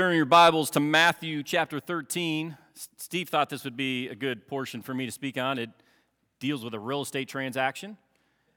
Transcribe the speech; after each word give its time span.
turn 0.00 0.16
your 0.16 0.24
Bibles 0.24 0.70
to 0.70 0.80
Matthew 0.80 1.42
chapter 1.42 1.78
13. 1.78 2.56
Steve 2.96 3.28
thought 3.28 3.50
this 3.50 3.64
would 3.64 3.76
be 3.76 4.08
a 4.08 4.14
good 4.14 4.48
portion 4.48 4.80
for 4.80 4.94
me 4.94 5.04
to 5.04 5.12
speak 5.12 5.36
on. 5.36 5.58
It 5.58 5.68
deals 6.38 6.64
with 6.64 6.72
a 6.72 6.78
real 6.78 7.02
estate 7.02 7.28
transaction. 7.28 7.98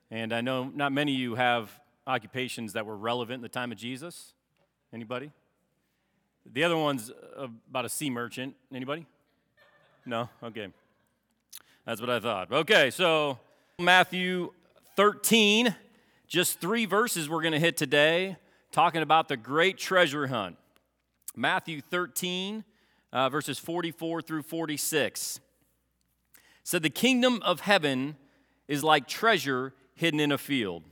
And 0.10 0.32
I 0.32 0.40
know 0.40 0.72
not 0.74 0.94
many 0.94 1.14
of 1.14 1.20
you 1.20 1.36
have 1.36 1.70
occupations 2.08 2.72
that 2.72 2.86
were 2.86 2.96
relevant 2.96 3.40
in 3.40 3.42
the 3.42 3.50
time 3.50 3.74
of 3.74 3.78
Jesus. 3.78 4.36
Anybody? 4.94 5.32
The 6.46 6.64
other 6.64 6.78
one's 6.78 7.12
about 7.36 7.84
a 7.84 7.90
sea 7.90 8.10
merchant. 8.10 8.56
Anybody? 8.74 9.06
No? 10.06 10.30
Okay. 10.42 10.70
That's 11.86 12.00
what 12.00 12.10
I 12.10 12.22
thought. 12.22 12.54
Okay, 12.54 12.90
so 12.90 13.38
Matthew 13.78 14.54
13, 14.96 15.76
just 16.26 16.62
three 16.62 16.86
verses 16.86 17.28
we're 17.28 17.42
going 17.42 17.52
to 17.52 17.60
hit 17.60 17.76
today, 17.76 18.38
talking 18.72 19.02
about 19.02 19.28
the 19.28 19.36
great 19.36 19.78
treasure 19.78 20.28
hunt. 20.28 20.56
Matthew 21.36 21.82
13, 21.82 22.64
uh, 23.12 23.30
verses 23.30 23.60
44 23.60 24.22
through 24.22 24.44
46. 24.44 25.40
Said, 26.64 26.84
The 26.84 26.90
kingdom 26.90 27.42
of 27.44 27.62
heaven 27.62 28.18
is 28.68 28.84
like 28.84 29.08
treasure 29.08 29.74
hidden 29.96 30.20
in 30.20 30.32
a 30.32 30.38
field. 30.38 30.84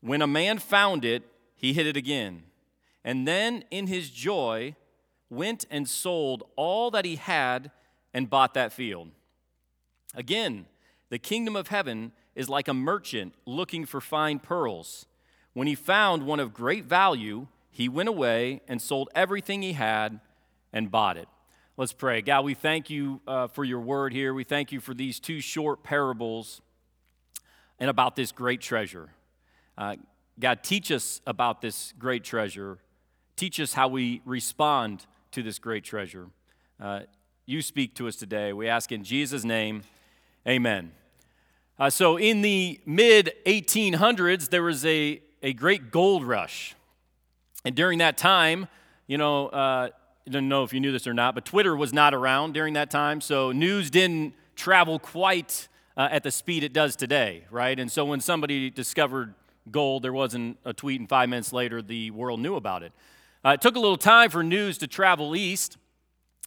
When 0.00 0.22
a 0.22 0.26
man 0.26 0.58
found 0.58 1.04
it, 1.04 1.22
he 1.54 1.72
hid 1.72 1.86
it 1.86 1.96
again. 1.96 2.44
And 3.04 3.26
then 3.26 3.64
in 3.70 3.86
his 3.86 4.10
joy, 4.10 4.74
went 5.30 5.66
and 5.70 5.88
sold 5.88 6.44
all 6.56 6.90
that 6.90 7.04
he 7.04 7.16
had 7.16 7.70
and 8.14 8.30
bought 8.30 8.54
that 8.54 8.72
field. 8.72 9.10
Again, 10.14 10.66
the 11.10 11.18
kingdom 11.18 11.56
of 11.56 11.68
heaven 11.68 12.12
is 12.34 12.48
like 12.48 12.68
a 12.68 12.74
merchant 12.74 13.34
looking 13.46 13.84
for 13.86 14.00
fine 14.00 14.38
pearls. 14.38 15.06
When 15.52 15.66
he 15.66 15.74
found 15.74 16.24
one 16.24 16.40
of 16.40 16.54
great 16.54 16.84
value, 16.84 17.46
he 17.78 17.88
went 17.88 18.08
away 18.08 18.60
and 18.66 18.82
sold 18.82 19.08
everything 19.14 19.62
he 19.62 19.72
had 19.72 20.18
and 20.72 20.90
bought 20.90 21.16
it. 21.16 21.28
Let's 21.76 21.92
pray. 21.92 22.22
God, 22.22 22.44
we 22.44 22.54
thank 22.54 22.90
you 22.90 23.20
uh, 23.24 23.46
for 23.46 23.62
your 23.62 23.78
word 23.78 24.12
here. 24.12 24.34
We 24.34 24.42
thank 24.42 24.72
you 24.72 24.80
for 24.80 24.94
these 24.94 25.20
two 25.20 25.40
short 25.40 25.84
parables 25.84 26.60
and 27.78 27.88
about 27.88 28.16
this 28.16 28.32
great 28.32 28.60
treasure. 28.60 29.10
Uh, 29.78 29.94
God, 30.40 30.64
teach 30.64 30.90
us 30.90 31.20
about 31.24 31.60
this 31.60 31.94
great 32.00 32.24
treasure. 32.24 32.78
Teach 33.36 33.60
us 33.60 33.74
how 33.74 33.86
we 33.86 34.22
respond 34.24 35.06
to 35.30 35.44
this 35.44 35.60
great 35.60 35.84
treasure. 35.84 36.26
Uh, 36.80 37.02
you 37.46 37.62
speak 37.62 37.94
to 37.94 38.08
us 38.08 38.16
today. 38.16 38.52
We 38.52 38.66
ask 38.66 38.90
in 38.90 39.04
Jesus' 39.04 39.44
name, 39.44 39.84
amen. 40.48 40.90
Uh, 41.78 41.90
so, 41.90 42.16
in 42.16 42.42
the 42.42 42.80
mid 42.84 43.34
1800s, 43.46 44.48
there 44.48 44.64
was 44.64 44.84
a, 44.84 45.22
a 45.44 45.52
great 45.52 45.92
gold 45.92 46.24
rush. 46.24 46.74
And 47.68 47.76
during 47.76 47.98
that 47.98 48.16
time, 48.16 48.66
you 49.06 49.18
know, 49.18 49.48
uh, 49.48 49.90
I 50.26 50.30
don't 50.30 50.48
know 50.48 50.64
if 50.64 50.72
you 50.72 50.80
knew 50.80 50.90
this 50.90 51.06
or 51.06 51.12
not, 51.12 51.34
but 51.34 51.44
Twitter 51.44 51.76
was 51.76 51.92
not 51.92 52.14
around 52.14 52.54
during 52.54 52.72
that 52.72 52.90
time. 52.90 53.20
So, 53.20 53.52
news 53.52 53.90
didn't 53.90 54.32
travel 54.56 54.98
quite 54.98 55.68
uh, 55.94 56.08
at 56.10 56.22
the 56.22 56.30
speed 56.30 56.64
it 56.64 56.72
does 56.72 56.96
today, 56.96 57.44
right? 57.50 57.78
And 57.78 57.92
so, 57.92 58.06
when 58.06 58.20
somebody 58.20 58.70
discovered 58.70 59.34
gold, 59.70 60.02
there 60.02 60.14
wasn't 60.14 60.56
a 60.64 60.72
tweet, 60.72 60.98
and 60.98 61.06
five 61.06 61.28
minutes 61.28 61.52
later, 61.52 61.82
the 61.82 62.10
world 62.12 62.40
knew 62.40 62.54
about 62.54 62.82
it. 62.82 62.94
Uh, 63.44 63.50
it 63.50 63.60
took 63.60 63.76
a 63.76 63.80
little 63.80 63.98
time 63.98 64.30
for 64.30 64.42
news 64.42 64.78
to 64.78 64.86
travel 64.86 65.36
east, 65.36 65.76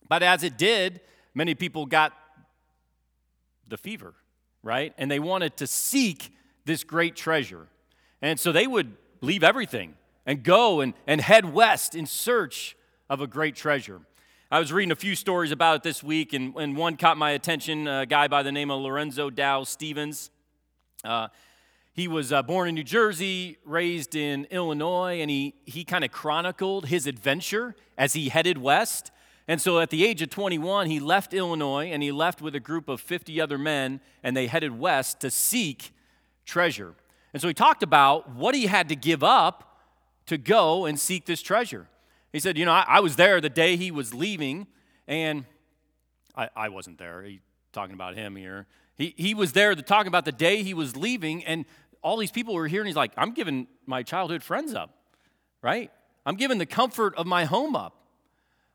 but 0.09 0.23
as 0.23 0.41
it 0.41 0.57
did, 0.57 1.01
many 1.35 1.53
people 1.53 1.85
got 1.85 2.13
the 3.67 3.77
fever, 3.77 4.15
right? 4.63 4.91
And 4.97 5.11
they 5.11 5.19
wanted 5.19 5.55
to 5.57 5.67
seek 5.67 6.33
this 6.65 6.83
great 6.83 7.15
treasure. 7.15 7.67
And 8.23 8.39
so 8.39 8.51
they 8.51 8.65
would 8.65 8.93
leave 9.21 9.43
everything 9.43 9.93
and 10.25 10.43
go 10.43 10.81
and, 10.81 10.93
and 11.07 11.21
head 11.21 11.51
west 11.51 11.95
in 11.95 12.05
search 12.05 12.75
of 13.09 13.21
a 13.21 13.27
great 13.27 13.55
treasure. 13.55 14.01
I 14.49 14.59
was 14.59 14.73
reading 14.73 14.91
a 14.91 14.95
few 14.95 15.15
stories 15.15 15.51
about 15.51 15.77
it 15.77 15.83
this 15.83 16.03
week, 16.03 16.33
and, 16.33 16.55
and 16.55 16.75
one 16.75 16.97
caught 16.97 17.17
my 17.17 17.31
attention 17.31 17.87
a 17.87 18.05
guy 18.05 18.27
by 18.27 18.43
the 18.43 18.51
name 18.51 18.69
of 18.69 18.81
Lorenzo 18.81 19.29
Dow 19.29 19.63
Stevens. 19.63 20.29
Uh, 21.03 21.29
he 21.93 22.07
was 22.07 22.31
uh, 22.31 22.41
born 22.41 22.69
in 22.69 22.75
New 22.75 22.83
Jersey, 22.83 23.57
raised 23.65 24.15
in 24.15 24.45
Illinois, 24.51 25.21
and 25.21 25.29
he, 25.29 25.55
he 25.65 25.83
kind 25.83 26.03
of 26.03 26.11
chronicled 26.11 26.87
his 26.87 27.07
adventure 27.07 27.75
as 27.97 28.13
he 28.13 28.29
headed 28.29 28.57
west. 28.57 29.11
And 29.47 29.61
so 29.61 29.79
at 29.79 29.89
the 29.89 30.05
age 30.05 30.21
of 30.21 30.29
21, 30.29 30.87
he 30.87 30.99
left 30.99 31.33
Illinois 31.33 31.91
and 31.91 32.01
he 32.01 32.11
left 32.11 32.41
with 32.41 32.55
a 32.55 32.59
group 32.59 32.87
of 32.87 33.01
50 33.01 33.41
other 33.41 33.57
men, 33.57 33.99
and 34.23 34.35
they 34.35 34.47
headed 34.47 34.77
west 34.77 35.19
to 35.21 35.31
seek 35.31 35.93
treasure. 36.45 36.93
And 37.33 37.41
so 37.41 37.47
he 37.47 37.53
talked 37.53 37.83
about 37.83 38.29
what 38.35 38.55
he 38.55 38.67
had 38.67 38.89
to 38.89 38.95
give 38.95 39.23
up 39.23 39.70
to 40.31 40.37
go 40.37 40.85
and 40.85 40.97
seek 40.97 41.25
this 41.25 41.41
treasure. 41.41 41.87
He 42.31 42.39
said, 42.39 42.57
You 42.57 42.63
know, 42.63 42.71
I, 42.71 42.85
I 42.87 42.99
was 43.01 43.17
there 43.17 43.41
the 43.41 43.49
day 43.49 43.75
he 43.75 43.91
was 43.91 44.13
leaving, 44.13 44.65
and 45.05 45.43
I, 46.37 46.49
I 46.55 46.69
wasn't 46.69 46.97
there. 46.99 47.21
He 47.21 47.41
talking 47.73 47.93
about 47.93 48.15
him 48.15 48.37
here. 48.37 48.65
He, 48.97 49.13
he 49.17 49.33
was 49.33 49.51
there 49.51 49.75
to 49.75 49.81
talk 49.81 50.07
about 50.07 50.23
the 50.23 50.31
day 50.31 50.63
he 50.63 50.73
was 50.73 50.95
leaving, 50.95 51.43
and 51.43 51.65
all 52.01 52.15
these 52.15 52.31
people 52.31 52.53
were 52.53 52.69
here, 52.69 52.79
and 52.79 52.87
he's 52.87 52.95
like, 52.95 53.11
I'm 53.17 53.33
giving 53.33 53.67
my 53.85 54.03
childhood 54.03 54.41
friends 54.41 54.73
up, 54.73 54.95
right? 55.61 55.91
I'm 56.25 56.37
giving 56.37 56.59
the 56.59 56.65
comfort 56.65 57.13
of 57.15 57.27
my 57.27 57.43
home 57.43 57.75
up. 57.75 57.97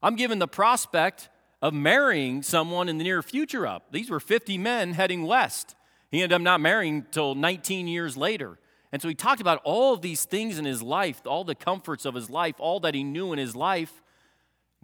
I'm 0.02 0.14
giving 0.14 0.38
the 0.38 0.48
prospect 0.48 1.30
of 1.62 1.72
marrying 1.72 2.42
someone 2.42 2.86
in 2.90 2.98
the 2.98 3.04
near 3.04 3.22
future 3.22 3.66
up. 3.66 3.92
These 3.92 4.10
were 4.10 4.20
50 4.20 4.58
men 4.58 4.92
heading 4.92 5.22
west. 5.22 5.74
He 6.10 6.22
ended 6.22 6.34
up 6.36 6.42
not 6.42 6.60
marrying 6.60 6.96
until 6.96 7.34
19 7.34 7.88
years 7.88 8.14
later. 8.14 8.58
And 8.96 9.02
so 9.02 9.10
he 9.10 9.14
talked 9.14 9.42
about 9.42 9.60
all 9.62 9.92
of 9.92 10.00
these 10.00 10.24
things 10.24 10.58
in 10.58 10.64
his 10.64 10.82
life, 10.82 11.20
all 11.26 11.44
the 11.44 11.54
comforts 11.54 12.06
of 12.06 12.14
his 12.14 12.30
life, 12.30 12.54
all 12.58 12.80
that 12.80 12.94
he 12.94 13.04
knew 13.04 13.34
in 13.34 13.38
his 13.38 13.54
life, 13.54 13.92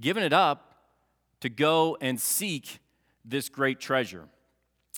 giving 0.02 0.22
it 0.22 0.34
up 0.34 0.74
to 1.40 1.48
go 1.48 1.96
and 1.98 2.20
seek 2.20 2.80
this 3.24 3.48
great 3.48 3.80
treasure. 3.80 4.28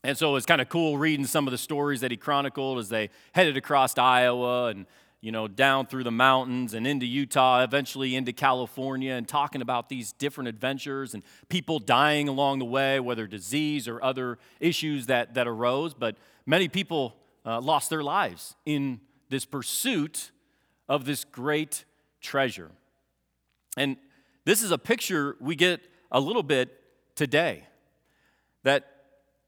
And 0.02 0.18
so 0.18 0.30
it 0.30 0.32
was 0.32 0.46
kind 0.46 0.60
of 0.60 0.68
cool 0.68 0.98
reading 0.98 1.26
some 1.26 1.46
of 1.46 1.52
the 1.52 1.58
stories 1.58 2.00
that 2.00 2.10
he 2.10 2.16
chronicled 2.16 2.80
as 2.80 2.88
they 2.88 3.08
headed 3.30 3.56
across 3.56 3.96
Iowa 3.96 4.66
and 4.66 4.84
you 5.20 5.30
know 5.30 5.46
down 5.46 5.86
through 5.86 6.02
the 6.02 6.10
mountains 6.10 6.74
and 6.74 6.84
into 6.84 7.06
Utah, 7.06 7.62
eventually 7.62 8.16
into 8.16 8.32
California, 8.32 9.12
and 9.12 9.28
talking 9.28 9.62
about 9.62 9.88
these 9.88 10.12
different 10.12 10.48
adventures 10.48 11.14
and 11.14 11.22
people 11.48 11.78
dying 11.78 12.26
along 12.26 12.58
the 12.58 12.64
way, 12.64 12.98
whether 12.98 13.28
disease 13.28 13.86
or 13.86 14.02
other 14.02 14.40
issues 14.58 15.06
that 15.06 15.34
that 15.34 15.46
arose. 15.46 15.94
But 15.94 16.16
many 16.46 16.66
people 16.66 17.14
uh, 17.44 17.60
lost 17.60 17.90
their 17.90 18.02
lives 18.02 18.56
in 18.64 19.00
this 19.28 19.44
pursuit 19.44 20.30
of 20.88 21.04
this 21.04 21.24
great 21.24 21.84
treasure. 22.20 22.70
And 23.76 23.96
this 24.44 24.62
is 24.62 24.70
a 24.70 24.78
picture 24.78 25.36
we 25.40 25.56
get 25.56 25.80
a 26.10 26.20
little 26.20 26.42
bit 26.42 26.80
today 27.14 27.64
that 28.62 28.90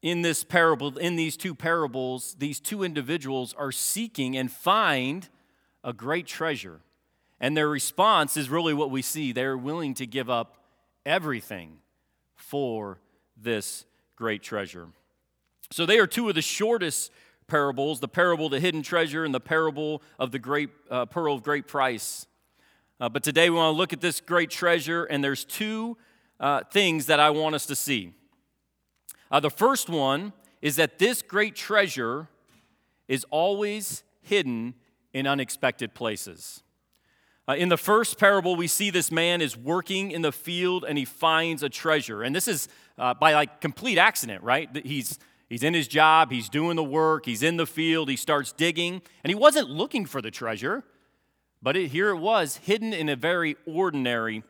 in 0.01 0.21
this 0.21 0.43
parable, 0.43 0.97
in 0.97 1.15
these 1.15 1.37
two 1.37 1.55
parables, 1.55 2.35
these 2.37 2.59
two 2.59 2.83
individuals 2.83 3.53
are 3.57 3.71
seeking 3.71 4.37
and 4.37 4.51
find 4.51 5.27
a 5.83 5.93
great 5.93 6.27
treasure. 6.27 6.81
And 7.39 7.55
their 7.55 7.69
response 7.69 8.37
is 8.37 8.49
really 8.49 8.73
what 8.73 8.91
we 8.91 9.01
see. 9.01 9.31
They're 9.31 9.57
willing 9.57 9.93
to 9.95 10.05
give 10.05 10.29
up 10.29 10.57
everything 11.05 11.77
for 12.35 12.99
this 13.35 13.85
great 14.15 14.41
treasure. 14.41 14.87
So 15.71 15.85
they 15.85 15.99
are 15.99 16.07
two 16.07 16.29
of 16.29 16.35
the 16.35 16.41
shortest 16.41 17.11
parables 17.47 17.99
the 17.99 18.07
parable 18.07 18.45
of 18.45 18.51
the 18.51 18.59
hidden 18.59 18.81
treasure 18.81 19.23
and 19.23 19.33
the 19.33 19.39
parable 19.39 20.01
of 20.19 20.31
the 20.31 20.39
great 20.39 20.69
uh, 20.89 21.05
pearl 21.05 21.35
of 21.35 21.43
great 21.43 21.67
price. 21.67 22.27
Uh, 22.99 23.07
but 23.07 23.23
today 23.23 23.49
we 23.49 23.55
want 23.55 23.73
to 23.73 23.77
look 23.77 23.93
at 23.93 24.01
this 24.01 24.19
great 24.19 24.49
treasure, 24.49 25.05
and 25.05 25.23
there's 25.23 25.45
two 25.45 25.97
uh, 26.39 26.61
things 26.71 27.05
that 27.05 27.19
I 27.19 27.29
want 27.29 27.55
us 27.55 27.65
to 27.67 27.75
see. 27.75 28.13
Uh, 29.31 29.39
the 29.39 29.49
first 29.49 29.89
one 29.89 30.33
is 30.61 30.75
that 30.77 30.99
this 30.99 31.21
great 31.21 31.55
treasure 31.55 32.27
is 33.07 33.25
always 33.29 34.03
hidden 34.21 34.73
in 35.13 35.27
unexpected 35.27 35.93
places. 35.93 36.63
Uh, 37.49 37.53
in 37.53 37.69
the 37.69 37.77
first 37.77 38.19
parable, 38.19 38.57
we 38.57 38.67
see 38.67 38.89
this 38.89 39.09
man 39.09 39.41
is 39.41 39.55
working 39.55 40.11
in 40.11 40.21
the 40.21 40.33
field 40.33 40.83
and 40.83 40.97
he 40.97 41.05
finds 41.05 41.63
a 41.63 41.69
treasure. 41.69 42.21
And 42.21 42.35
this 42.35 42.47
is 42.47 42.67
uh, 42.97 43.13
by 43.13 43.33
like 43.33 43.61
complete 43.61 43.97
accident, 43.97 44.43
right? 44.43 44.69
He's, 44.85 45.17
he's 45.49 45.63
in 45.63 45.73
his 45.73 45.87
job, 45.87 46.31
he's 46.31 46.49
doing 46.49 46.75
the 46.75 46.83
work, 46.83 47.25
he's 47.25 47.43
in 47.43 47.57
the 47.57 47.67
field, 47.67 48.09
he 48.09 48.15
starts 48.15 48.51
digging, 48.51 49.01
and 49.23 49.29
he 49.29 49.35
wasn't 49.35 49.69
looking 49.69 50.05
for 50.05 50.21
the 50.21 50.31
treasure, 50.31 50.83
but 51.61 51.75
it, 51.75 51.89
here 51.89 52.09
it 52.09 52.17
was, 52.17 52.57
hidden 52.57 52.93
in 52.93 53.09
a 53.09 53.15
very 53.15 53.55
ordinary 53.65 54.43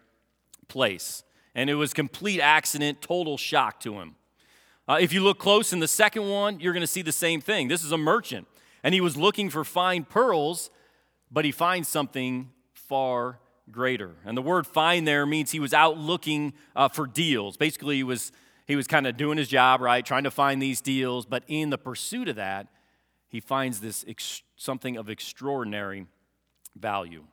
place. 0.68 1.24
And 1.56 1.70
it 1.70 1.76
was 1.76 1.94
complete 1.94 2.40
accident, 2.40 3.02
total 3.02 3.38
shock 3.38 3.80
to 3.80 4.00
him. 4.00 4.16
Uh, 4.88 4.98
if 5.02 5.12
you 5.12 5.22
look 5.22 5.40
close 5.40 5.74
in 5.74 5.80
the 5.80 5.88
second 5.88 6.30
one, 6.30 6.60
you're 6.60 6.74
going 6.74 6.82
to 6.82 6.88
see 6.88 7.02
the 7.02 7.12
same 7.12 7.42
thing. 7.42 7.68
This 7.68 7.84
is 7.84 7.92
a 7.92 7.98
merchant, 7.98 8.48
and 8.84 8.94
he 8.94 9.02
was 9.02 9.18
looking 9.18 9.50
for 9.50 9.64
fine 9.64 10.04
pearls, 10.04 10.70
but 11.32 11.46
he 11.46 11.52
finds 11.52 11.90
something 11.90 12.52
far 12.74 13.40
greater. 13.70 14.16
And 14.26 14.38
the 14.38 14.42
word 14.42 14.66
find 14.66 15.08
there 15.08 15.26
means 15.26 15.52
he 15.52 15.60
was 15.60 15.74
out 15.74 15.98
looking 15.98 16.54
uh, 16.76 16.88
for 16.88 17.06
deals. 17.06 17.58
Basically, 17.58 17.98
he 17.98 18.04
was, 18.04 18.32
he 18.68 18.76
was 18.76 18.86
kind 18.86 19.08
of 19.08 19.16
doing 19.16 19.38
his 19.38 19.48
job, 19.48 19.80
right, 19.80 20.06
trying 20.06 20.26
to 20.26 20.32
find 20.32 20.62
these 20.62 20.82
deals, 20.82 21.26
but 21.26 21.44
in 21.48 21.70
the 21.70 21.78
pursuit 21.78 22.28
of 22.28 22.36
that, 22.36 22.68
he 23.30 23.40
finds 23.40 23.80
this 23.80 24.04
ex- 24.08 24.44
something 24.58 24.98
of 24.98 25.10
extraordinary 25.10 26.06
value. 26.76 27.24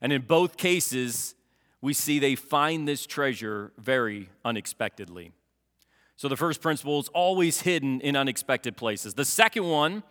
And 0.00 0.12
in 0.12 0.22
both 0.22 0.56
cases, 0.56 1.34
we 1.82 1.92
see 1.92 2.18
they 2.18 2.36
find 2.36 2.88
this 2.88 3.04
treasure 3.04 3.72
very 3.76 4.30
unexpectedly. 4.44 5.32
So 6.16 6.28
the 6.28 6.36
first 6.36 6.62
principle 6.62 7.00
is 7.00 7.08
always 7.08 7.60
hidden 7.60 8.00
in 8.00 8.16
unexpected 8.16 8.76
places. 8.76 9.14
The 9.14 9.24
second 9.24 9.64
one, 9.64 10.02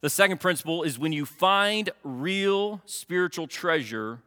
the 0.00 0.10
second 0.10 0.40
principle 0.40 0.84
is 0.84 0.98
when 0.98 1.12
you 1.12 1.26
find 1.26 1.90
real 2.02 2.80
spiritual 2.86 3.46
treasure, 3.46 4.20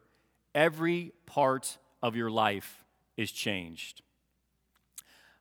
every 0.54 1.14
part 1.26 1.78
of 2.04 2.16
your 2.16 2.30
life 2.30 2.84
is 3.18 3.32
changed. 3.32 4.02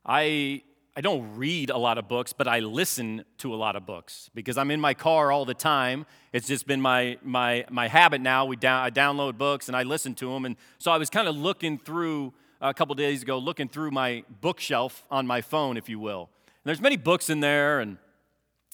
I 0.04 0.62
I 0.96 1.00
don't 1.00 1.36
read 1.36 1.70
a 1.70 1.76
lot 1.76 1.98
of 1.98 2.06
books, 2.06 2.32
but 2.32 2.46
I 2.46 2.60
listen 2.60 3.24
to 3.38 3.52
a 3.52 3.56
lot 3.56 3.74
of 3.74 3.84
books 3.84 4.30
because 4.32 4.56
I'm 4.56 4.70
in 4.70 4.80
my 4.80 4.94
car 4.94 5.32
all 5.32 5.44
the 5.44 5.54
time. 5.54 6.06
It's 6.32 6.46
just 6.46 6.68
been 6.68 6.80
my, 6.80 7.18
my, 7.20 7.64
my 7.68 7.88
habit 7.88 8.20
now. 8.20 8.44
We 8.44 8.54
down, 8.54 8.80
I 8.84 8.90
download 8.90 9.36
books 9.36 9.66
and 9.66 9.76
I 9.76 9.82
listen 9.82 10.14
to 10.16 10.30
them. 10.30 10.44
And 10.44 10.54
so 10.78 10.92
I 10.92 10.98
was 10.98 11.10
kind 11.10 11.26
of 11.26 11.36
looking 11.36 11.78
through 11.78 12.32
a 12.60 12.72
couple 12.72 12.94
days 12.94 13.22
ago, 13.22 13.38
looking 13.38 13.68
through 13.68 13.90
my 13.90 14.22
bookshelf 14.40 15.04
on 15.10 15.26
my 15.26 15.40
phone, 15.40 15.76
if 15.76 15.88
you 15.88 15.98
will. 15.98 16.30
And 16.46 16.62
there's 16.64 16.80
many 16.80 16.96
books 16.96 17.28
in 17.28 17.40
there, 17.40 17.80
and 17.80 17.98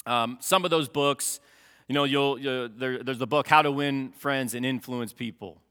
um, 0.05 0.37
some 0.41 0.65
of 0.65 0.71
those 0.71 0.89
books, 0.89 1.41
you 1.89 1.95
know, 1.95 2.05
you'll, 2.05 2.39
you'll 2.39 2.69
there, 2.69 3.03
there's 3.03 3.19
the 3.19 3.27
book 3.27 3.49
How 3.49 3.63
to 3.63 3.73
Win 3.73 4.13
Friends 4.13 4.55
and 4.55 4.65
Influence 4.65 5.15
People. 5.15 5.63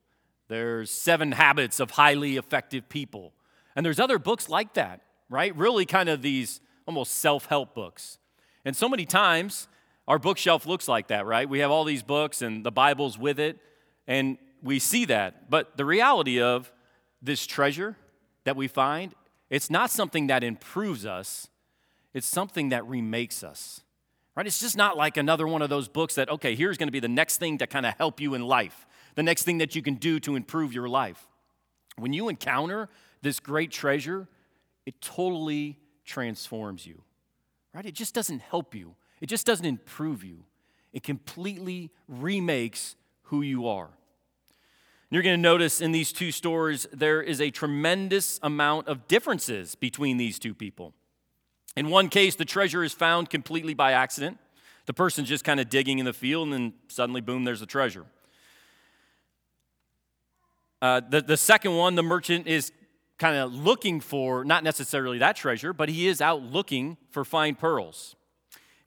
There's 0.48 0.90
Seven 0.90 1.32
Habits 1.34 1.80
of 1.80 1.92
Highly 1.92 2.38
Effective 2.38 2.90
People. 2.90 3.34
And 3.76 3.86
there's 3.86 4.00
other 4.00 4.18
books 4.18 4.50
like 4.50 4.74
that 4.74 5.02
right? 5.30 5.56
Really, 5.56 5.86
kind 5.86 6.10
of 6.10 6.22
these 6.22 6.62
almost 6.88 7.16
self 7.16 7.46
help 7.46 7.74
books. 7.74 8.18
And 8.66 8.76
so 8.76 8.90
many 8.90 9.06
times, 9.06 9.68
our 10.08 10.20
bookshelf 10.20 10.66
looks 10.66 10.88
like 10.88 11.08
that, 11.08 11.26
right? 11.26 11.48
We 11.48 11.60
have 11.60 11.72
all 11.72 11.84
these 11.84 12.04
books 12.04 12.42
and 12.42 12.66
the 12.66 12.72
Bible's 12.72 13.18
with 13.18 13.40
it, 13.40 13.58
and 14.08 14.38
we 14.62 14.80
see 14.80 15.06
that. 15.06 15.50
But 15.50 15.78
the 15.78 15.86
reality 15.86 16.42
of 16.42 16.72
this 17.22 17.46
treasure 17.46 17.96
that 18.44 18.56
we 18.56 18.68
find, 18.68 19.14
it's 19.50 19.70
not 19.70 19.92
something 19.92 20.28
that 20.28 20.44
improves 20.44 21.06
us, 21.06 21.48
it's 22.14 22.28
something 22.28 22.70
that 22.70 22.86
remakes 22.88 23.44
us. 23.44 23.82
Right? 24.36 24.48
It's 24.48 24.60
just 24.60 24.78
not 24.78 24.96
like 24.96 25.18
another 25.18 25.48
one 25.48 25.62
of 25.62 25.70
those 25.70 25.88
books 25.88 26.16
that, 26.16 26.30
okay, 26.30 26.56
here's 26.56 26.78
going 26.78 26.88
to 26.88 26.94
be 26.94 27.02
the 27.02 27.08
next 27.08 27.38
thing 27.38 27.58
to 27.58 27.68
kind 27.68 27.86
of 27.86 27.94
help 27.98 28.22
you 28.22 28.34
in 28.36 28.42
life, 28.42 28.88
the 29.16 29.24
next 29.24 29.44
thing 29.44 29.58
that 29.58 29.76
you 29.76 29.82
can 29.82 29.96
do 29.96 30.20
to 30.22 30.36
improve 30.36 30.74
your 30.74 30.88
life. 30.88 31.28
When 31.98 32.14
you 32.14 32.30
encounter 32.30 32.88
this 33.22 33.40
great 33.40 33.70
treasure, 33.70 34.28
it 34.86 35.02
totally 35.02 35.78
transforms 36.06 36.86
you, 36.86 37.02
right? 37.74 37.86
It 37.86 37.94
just 37.94 38.14
doesn't 38.14 38.40
help 38.40 38.74
you, 38.76 38.96
it 39.22 39.28
just 39.28 39.46
doesn't 39.46 39.66
improve 39.66 40.24
you. 40.24 40.46
It 40.92 41.04
completely 41.04 41.92
remakes 42.08 42.96
who 43.24 43.42
you 43.42 43.68
are. 43.68 43.90
You're 45.12 45.24
going 45.24 45.38
to 45.38 45.42
notice 45.42 45.82
in 45.82 45.92
these 45.92 46.12
two 46.12 46.32
stories, 46.32 46.88
there 46.92 47.22
is 47.22 47.42
a 47.42 47.50
tremendous 47.50 48.40
amount 48.44 48.88
of 48.88 49.08
differences 49.08 49.76
between 49.76 50.18
these 50.18 50.38
two 50.38 50.54
people. 50.54 50.94
In 51.76 51.90
one 51.90 52.10
case, 52.10 52.36
the 52.36 52.46
treasure 52.46 52.84
is 52.84 52.94
found 52.94 53.30
completely 53.30 53.74
by 53.74 53.92
accident. 53.92 54.38
The 54.86 54.94
person's 54.94 55.30
just 55.30 55.44
kind 55.44 55.60
of 55.60 55.70
digging 55.70 56.00
in 56.00 56.06
the 56.06 56.14
field, 56.14 56.46
and 56.48 56.54
then 56.54 56.74
suddenly, 56.88 57.22
boom, 57.22 57.44
there's 57.44 57.60
the 57.60 57.66
treasure. 57.66 58.06
Uh, 60.82 61.02
the, 61.08 61.22
the 61.22 61.38
second 61.38 61.76
one, 61.76 61.96
the 61.96 62.04
merchant 62.04 62.48
is 62.48 62.72
kind 63.20 63.36
of 63.36 63.54
looking 63.54 64.00
for 64.00 64.44
not 64.46 64.64
necessarily 64.64 65.20
that 65.20 65.36
treasure, 65.36 65.74
but 65.74 65.90
he 65.90 66.08
is 66.08 66.22
out 66.22 66.42
looking 66.42 66.98
for 67.12 67.26
fine 67.26 67.54
pearls. 67.54 68.16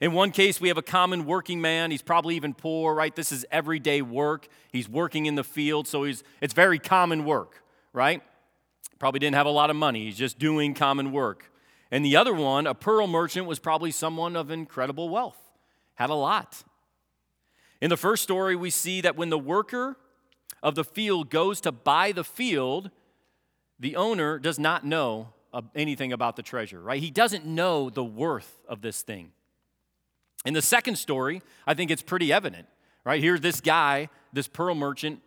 In 0.01 0.11
one 0.11 0.31
case, 0.31 0.59
we 0.59 0.67
have 0.67 0.77
a 0.77 0.83
common 0.83 1.25
working 1.25 1.61
man. 1.61 1.91
He's 1.91 2.01
probably 2.01 2.35
even 2.35 2.53
poor, 2.53 2.93
right? 2.93 3.15
This 3.15 3.31
is 3.31 3.45
everyday 3.51 4.01
work. 4.01 4.47
He's 4.71 4.89
working 4.89 5.27
in 5.27 5.35
the 5.35 5.43
field, 5.43 5.87
so 5.87 6.03
he's, 6.03 6.23
it's 6.41 6.53
very 6.53 6.79
common 6.79 7.23
work, 7.23 7.63
right? 7.93 8.21
Probably 8.99 9.19
didn't 9.19 9.35
have 9.35 9.45
a 9.45 9.51
lot 9.51 9.69
of 9.69 9.75
money. 9.75 10.05
He's 10.05 10.17
just 10.17 10.39
doing 10.39 10.73
common 10.73 11.11
work. 11.11 11.51
And 11.91 12.03
the 12.03 12.15
other 12.15 12.33
one, 12.33 12.65
a 12.65 12.73
pearl 12.73 13.05
merchant, 13.07 13.45
was 13.45 13.59
probably 13.59 13.91
someone 13.91 14.35
of 14.35 14.49
incredible 14.49 15.09
wealth, 15.09 15.37
had 15.95 16.09
a 16.09 16.15
lot. 16.15 16.63
In 17.79 17.89
the 17.89 17.97
first 17.97 18.23
story, 18.23 18.55
we 18.55 18.71
see 18.71 18.99
that 19.01 19.15
when 19.15 19.29
the 19.29 19.37
worker 19.37 19.95
of 20.63 20.75
the 20.75 20.83
field 20.83 21.29
goes 21.29 21.61
to 21.61 21.71
buy 21.71 22.11
the 22.11 22.23
field, 22.23 22.89
the 23.79 23.95
owner 23.95 24.39
does 24.39 24.59
not 24.59 24.85
know 24.85 25.29
anything 25.75 26.13
about 26.13 26.35
the 26.35 26.41
treasure, 26.41 26.81
right? 26.81 27.01
He 27.01 27.11
doesn't 27.11 27.45
know 27.45 27.89
the 27.89 28.03
worth 28.03 28.63
of 28.67 28.81
this 28.81 29.01
thing. 29.01 29.31
In 30.45 30.53
the 30.53 30.61
second 30.61 30.97
story, 30.97 31.41
I 31.65 31.73
think 31.73 31.91
it's 31.91 32.01
pretty 32.01 32.33
evident, 32.33 32.67
right? 33.05 33.21
Here's 33.21 33.41
this 33.41 33.61
guy, 33.61 34.09
this 34.33 34.47
pearl 34.47 34.75
merchant, 34.75 35.21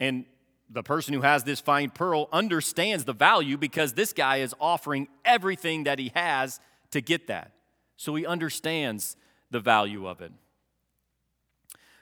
and 0.00 0.24
the 0.70 0.82
person 0.82 1.12
who 1.12 1.20
has 1.20 1.44
this 1.44 1.60
fine 1.60 1.90
pearl 1.90 2.28
understands 2.32 3.04
the 3.04 3.12
value 3.12 3.58
because 3.58 3.92
this 3.92 4.12
guy 4.12 4.38
is 4.38 4.54
offering 4.60 5.08
everything 5.24 5.84
that 5.84 5.98
he 5.98 6.12
has 6.14 6.60
to 6.90 7.00
get 7.00 7.26
that. 7.26 7.52
So 7.96 8.14
he 8.14 8.26
understands 8.26 9.16
the 9.50 9.60
value 9.60 10.06
of 10.08 10.20
it. 10.20 10.32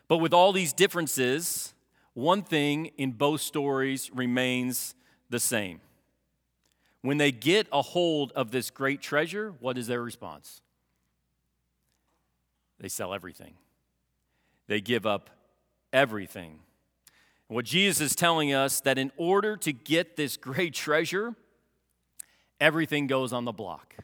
But 0.08 0.18
with 0.18 0.32
all 0.32 0.52
these 0.52 0.72
differences, 0.72 1.74
one 2.14 2.42
thing 2.42 2.86
in 2.96 3.12
both 3.12 3.40
stories 3.40 4.10
remains 4.14 4.94
the 5.32 5.40
same. 5.40 5.80
When 7.00 7.18
they 7.18 7.32
get 7.32 7.66
a 7.72 7.82
hold 7.82 8.30
of 8.32 8.52
this 8.52 8.70
great 8.70 9.00
treasure, 9.00 9.54
what 9.58 9.76
is 9.76 9.88
their 9.88 10.02
response? 10.02 10.60
They 12.78 12.88
sell 12.88 13.12
everything, 13.12 13.54
they 14.68 14.80
give 14.80 15.04
up 15.04 15.30
everything. 15.92 16.60
what 17.48 17.64
Jesus 17.66 18.00
is 18.00 18.14
telling 18.14 18.54
us 18.54 18.80
that 18.80 18.96
in 18.96 19.12
order 19.18 19.56
to 19.58 19.72
get 19.72 20.16
this 20.16 20.36
great 20.38 20.72
treasure, 20.72 21.34
everything 22.60 23.06
goes 23.06 23.32
on 23.32 23.44
the 23.44 23.52
block. 23.52 23.96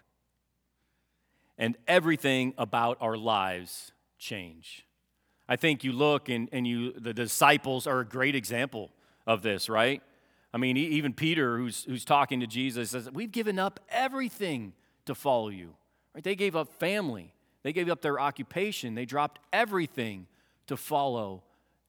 And 1.57 1.77
everything 1.87 2.53
about 2.59 2.99
our 3.01 3.17
lives 3.17 3.93
change. 4.19 4.87
I 5.49 5.57
think 5.57 5.83
you 5.83 5.93
look 5.93 6.29
and, 6.29 6.49
and 6.53 6.67
you 6.67 6.93
the 6.93 7.15
disciples 7.15 7.87
are 7.87 8.01
a 8.01 8.05
great 8.05 8.35
example 8.35 8.91
of 9.27 9.43
this, 9.43 9.69
right? 9.69 10.03
I 10.53 10.57
mean, 10.57 10.77
even 10.77 11.13
Peter, 11.13 11.59
who's, 11.59 11.85
who's 11.85 12.05
talking 12.05 12.41
to 12.41 12.47
Jesus, 12.47 12.91
says, 12.91 13.11
We've 13.13 13.31
given 13.31 13.59
up 13.59 13.81
everything 13.91 14.73
to 15.05 15.15
follow 15.15 15.49
you. 15.49 15.75
Right? 16.15 16.25
They 16.25 16.35
gave 16.35 16.57
up 16.57 16.73
family, 16.75 17.35
they 17.63 17.73
gave 17.73 17.89
up 17.89 18.01
their 18.01 18.19
occupation, 18.19 18.95
they 18.95 19.05
dropped 19.05 19.41
everything 19.53 20.27
to 20.67 20.77
follow 20.77 21.43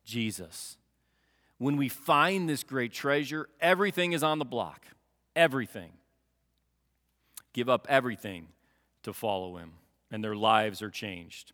Jesus. 0.03 0.77
When 1.57 1.77
we 1.77 1.89
find 1.89 2.49
this 2.49 2.63
great 2.63 2.93
treasure, 2.93 3.49
everything 3.59 4.13
is 4.13 4.23
on 4.23 4.39
the 4.39 4.45
block. 4.45 4.85
Everything. 5.35 5.91
Give 7.53 7.69
up 7.69 7.85
everything 7.89 8.47
to 9.03 9.13
follow 9.13 9.57
him, 9.57 9.73
and 10.11 10.23
their 10.23 10.35
lives 10.35 10.81
are 10.81 10.89
changed. 10.89 11.53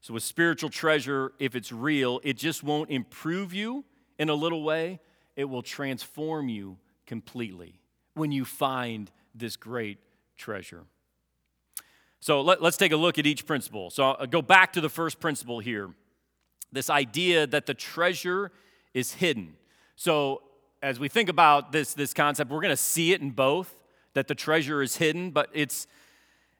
So, 0.00 0.16
a 0.16 0.20
spiritual 0.20 0.70
treasure, 0.70 1.32
if 1.38 1.54
it's 1.56 1.72
real, 1.72 2.20
it 2.22 2.36
just 2.36 2.62
won't 2.62 2.90
improve 2.90 3.54
you 3.54 3.84
in 4.18 4.28
a 4.28 4.34
little 4.34 4.62
way 4.62 5.00
it 5.36 5.44
will 5.44 5.62
transform 5.62 6.48
you 6.48 6.78
completely 7.06 7.80
when 8.14 8.32
you 8.32 8.44
find 8.44 9.10
this 9.34 9.56
great 9.56 9.98
treasure. 10.36 10.84
So 12.20 12.40
let, 12.40 12.62
us 12.62 12.76
take 12.76 12.92
a 12.92 12.96
look 12.96 13.18
at 13.18 13.26
each 13.26 13.46
principle. 13.46 13.90
So 13.90 14.12
I'll 14.12 14.26
go 14.26 14.40
back 14.40 14.72
to 14.74 14.80
the 14.80 14.88
first 14.88 15.20
principle 15.20 15.60
here 15.60 15.90
this 16.72 16.90
idea 16.90 17.46
that 17.46 17.66
the 17.66 17.74
treasure 17.74 18.50
is 18.92 19.12
hidden. 19.14 19.54
So 19.96 20.42
as 20.82 20.98
we 20.98 21.08
think 21.08 21.28
about 21.28 21.72
this, 21.72 21.94
this 21.94 22.12
concept, 22.12 22.50
we're 22.50 22.60
going 22.60 22.72
to 22.72 22.76
see 22.76 23.12
it 23.12 23.20
in 23.20 23.30
both 23.30 23.74
that 24.14 24.28
the 24.28 24.34
treasure 24.34 24.82
is 24.82 24.96
hidden, 24.96 25.30
but 25.30 25.48
it's 25.52 25.86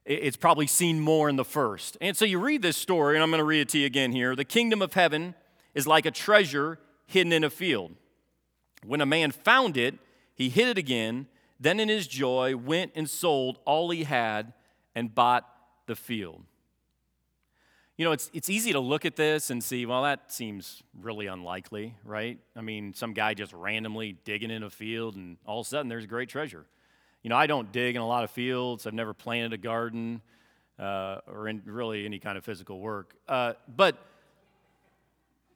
it's 0.07 0.37
probably 0.37 0.67
seen 0.67 1.01
more 1.01 1.31
in 1.31 1.37
the 1.37 1.47
first. 1.47 1.97
And 1.99 2.15
so 2.15 2.27
you 2.27 2.39
read 2.39 2.61
this 2.61 2.77
story, 2.77 3.17
and 3.17 3.23
I'm 3.23 3.31
going 3.31 3.39
to 3.39 3.45
read 3.45 3.63
it 3.63 3.71
to 3.71 3.79
you 3.79 3.87
again 3.87 4.13
here. 4.13 4.37
The 4.37 4.45
kingdom 4.45 4.83
of 4.83 4.93
heaven 4.93 5.35
is 5.75 5.87
like 5.87 6.05
a 6.05 6.11
treasure 6.11 6.79
hidden 7.07 7.33
in 7.33 7.43
a 7.43 7.49
field. 7.49 7.93
When 8.87 9.01
a 9.01 9.07
man 9.07 9.31
found 9.31 9.77
it, 9.77 9.95
he 10.35 10.49
hid 10.49 10.69
it 10.69 10.79
again, 10.79 11.27
then 11.61 11.81
in 11.81 11.89
his 11.89 12.07
joy 12.07 12.57
went 12.57 12.93
and 12.95 13.09
sold 13.09 13.59
all 13.65 13.91
he 13.91 14.05
had 14.05 14.53
and 14.95 15.15
bought 15.15 15.49
the 15.87 15.97
field. 15.97 16.43
You 17.97 18.05
know, 18.05 18.13
it's, 18.13 18.29
it's 18.35 18.51
easy 18.51 18.73
to 18.73 18.81
look 18.81 19.05
at 19.05 19.15
this 19.15 19.51
and 19.51 19.63
see, 19.63 19.87
well, 19.87 20.03
that 20.03 20.33
seems 20.33 20.83
really 21.01 21.27
unlikely, 21.27 21.95
right? 22.05 22.39
I 22.57 22.61
mean, 22.61 22.93
some 22.93 23.13
guy 23.13 23.35
just 23.35 23.53
randomly 23.53 24.17
digging 24.25 24.51
in 24.51 24.65
a 24.65 24.71
field 24.71 25.15
and 25.15 25.37
all 25.47 25.61
of 25.61 25.67
a 25.67 25.69
sudden 25.69 25.89
there's 25.89 26.05
a 26.05 26.09
great 26.09 26.29
treasure. 26.29 26.67
You 27.23 27.31
know, 27.31 27.37
I 27.37 27.47
don't 27.47 27.71
dig 27.71 27.95
in 27.95 28.03
a 28.03 28.07
lot 28.07 28.25
of 28.25 28.31
fields, 28.31 28.87
I've 28.87 28.95
never 28.95 29.15
planted 29.15 29.53
a 29.53 29.59
garden 29.59 30.23
uh, 30.77 31.19
or 31.29 31.47
in 31.47 31.63
really 31.67 32.05
any 32.05 32.19
kind 32.19 32.37
of 32.37 32.45
physical 32.45 32.81
work. 32.81 33.15
Uh, 33.29 33.53
but 33.77 33.97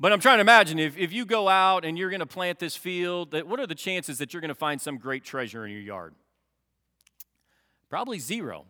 but 0.00 0.12
I'm 0.12 0.20
trying 0.20 0.38
to 0.38 0.42
imagine 0.42 0.78
if, 0.78 0.96
if 0.96 1.12
you 1.12 1.24
go 1.24 1.48
out 1.48 1.84
and 1.84 1.98
you're 1.98 2.10
going 2.10 2.20
to 2.20 2.26
plant 2.26 2.58
this 2.58 2.76
field, 2.76 3.32
that 3.32 3.46
what 3.46 3.58
are 3.58 3.66
the 3.66 3.74
chances 3.74 4.18
that 4.18 4.32
you're 4.32 4.40
going 4.40 4.48
to 4.48 4.54
find 4.54 4.80
some 4.80 4.96
great 4.98 5.24
treasure 5.24 5.66
in 5.66 5.72
your 5.72 5.80
yard? 5.80 6.14
Probably 7.90 8.18
zero. 8.18 8.66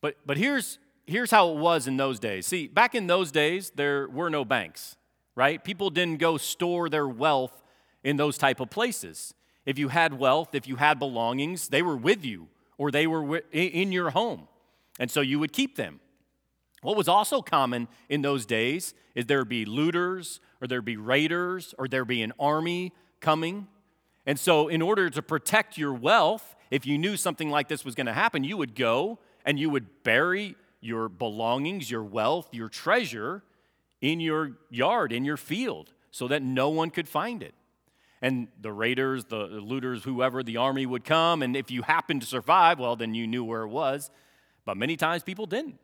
But, 0.00 0.16
but 0.26 0.36
here's, 0.36 0.78
here's 1.06 1.30
how 1.30 1.50
it 1.50 1.56
was 1.56 1.86
in 1.86 1.96
those 1.96 2.18
days. 2.18 2.46
See, 2.46 2.68
back 2.68 2.94
in 2.94 3.06
those 3.06 3.30
days, 3.30 3.70
there 3.74 4.08
were 4.08 4.28
no 4.28 4.44
banks, 4.44 4.96
right? 5.34 5.62
People 5.62 5.90
didn't 5.90 6.18
go 6.18 6.36
store 6.36 6.88
their 6.88 7.08
wealth 7.08 7.62
in 8.04 8.16
those 8.16 8.36
type 8.36 8.60
of 8.60 8.68
places. 8.68 9.32
If 9.64 9.78
you 9.78 9.88
had 9.88 10.18
wealth, 10.18 10.54
if 10.54 10.66
you 10.66 10.76
had 10.76 10.98
belongings, 10.98 11.68
they 11.68 11.82
were 11.82 11.96
with 11.96 12.24
you 12.24 12.48
or 12.78 12.90
they 12.90 13.06
were 13.06 13.38
in 13.52 13.92
your 13.92 14.10
home. 14.10 14.48
And 14.98 15.10
so 15.10 15.20
you 15.20 15.38
would 15.38 15.52
keep 15.52 15.76
them. 15.76 16.00
What 16.82 16.96
was 16.96 17.08
also 17.08 17.42
common 17.42 17.88
in 18.08 18.22
those 18.22 18.44
days 18.44 18.94
is 19.14 19.26
there'd 19.26 19.48
be 19.48 19.64
looters 19.64 20.40
or 20.60 20.66
there'd 20.66 20.84
be 20.84 20.96
raiders 20.96 21.74
or 21.78 21.88
there'd 21.88 22.08
be 22.08 22.22
an 22.22 22.32
army 22.38 22.92
coming. 23.20 23.68
And 24.26 24.38
so, 24.38 24.68
in 24.68 24.82
order 24.82 25.08
to 25.10 25.22
protect 25.22 25.78
your 25.78 25.94
wealth, 25.94 26.54
if 26.70 26.86
you 26.86 26.98
knew 26.98 27.16
something 27.16 27.50
like 27.50 27.68
this 27.68 27.84
was 27.84 27.94
going 27.94 28.06
to 28.06 28.12
happen, 28.12 28.44
you 28.44 28.56
would 28.56 28.74
go 28.74 29.18
and 29.44 29.58
you 29.58 29.70
would 29.70 30.02
bury 30.02 30.56
your 30.80 31.08
belongings, 31.08 31.90
your 31.90 32.02
wealth, 32.02 32.48
your 32.52 32.68
treasure 32.68 33.42
in 34.00 34.20
your 34.20 34.52
yard, 34.70 35.12
in 35.12 35.24
your 35.24 35.36
field, 35.36 35.92
so 36.10 36.28
that 36.28 36.42
no 36.42 36.68
one 36.68 36.90
could 36.90 37.08
find 37.08 37.42
it. 37.42 37.54
And 38.20 38.48
the 38.60 38.72
raiders, 38.72 39.24
the 39.26 39.46
looters, 39.46 40.04
whoever, 40.04 40.42
the 40.42 40.56
army 40.56 40.86
would 40.86 41.04
come. 41.04 41.42
And 41.42 41.56
if 41.56 41.70
you 41.70 41.82
happened 41.82 42.22
to 42.22 42.26
survive, 42.26 42.78
well, 42.78 42.96
then 42.96 43.14
you 43.14 43.26
knew 43.26 43.44
where 43.44 43.62
it 43.62 43.68
was. 43.68 44.10
But 44.64 44.76
many 44.76 44.96
times 44.96 45.22
people 45.22 45.46
didn't. 45.46 45.78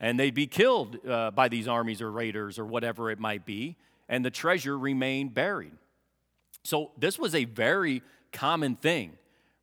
And 0.00 0.18
they'd 0.18 0.34
be 0.34 0.46
killed 0.46 0.98
uh, 1.06 1.30
by 1.30 1.48
these 1.48 1.68
armies 1.68 2.02
or 2.02 2.10
raiders 2.10 2.58
or 2.58 2.64
whatever 2.64 3.10
it 3.10 3.18
might 3.18 3.46
be. 3.46 3.76
And 4.08 4.24
the 4.24 4.30
treasure 4.30 4.76
remained 4.76 5.34
buried. 5.34 5.72
So 6.62 6.90
this 6.98 7.18
was 7.18 7.34
a 7.34 7.44
very 7.44 8.02
common 8.32 8.76
thing, 8.76 9.12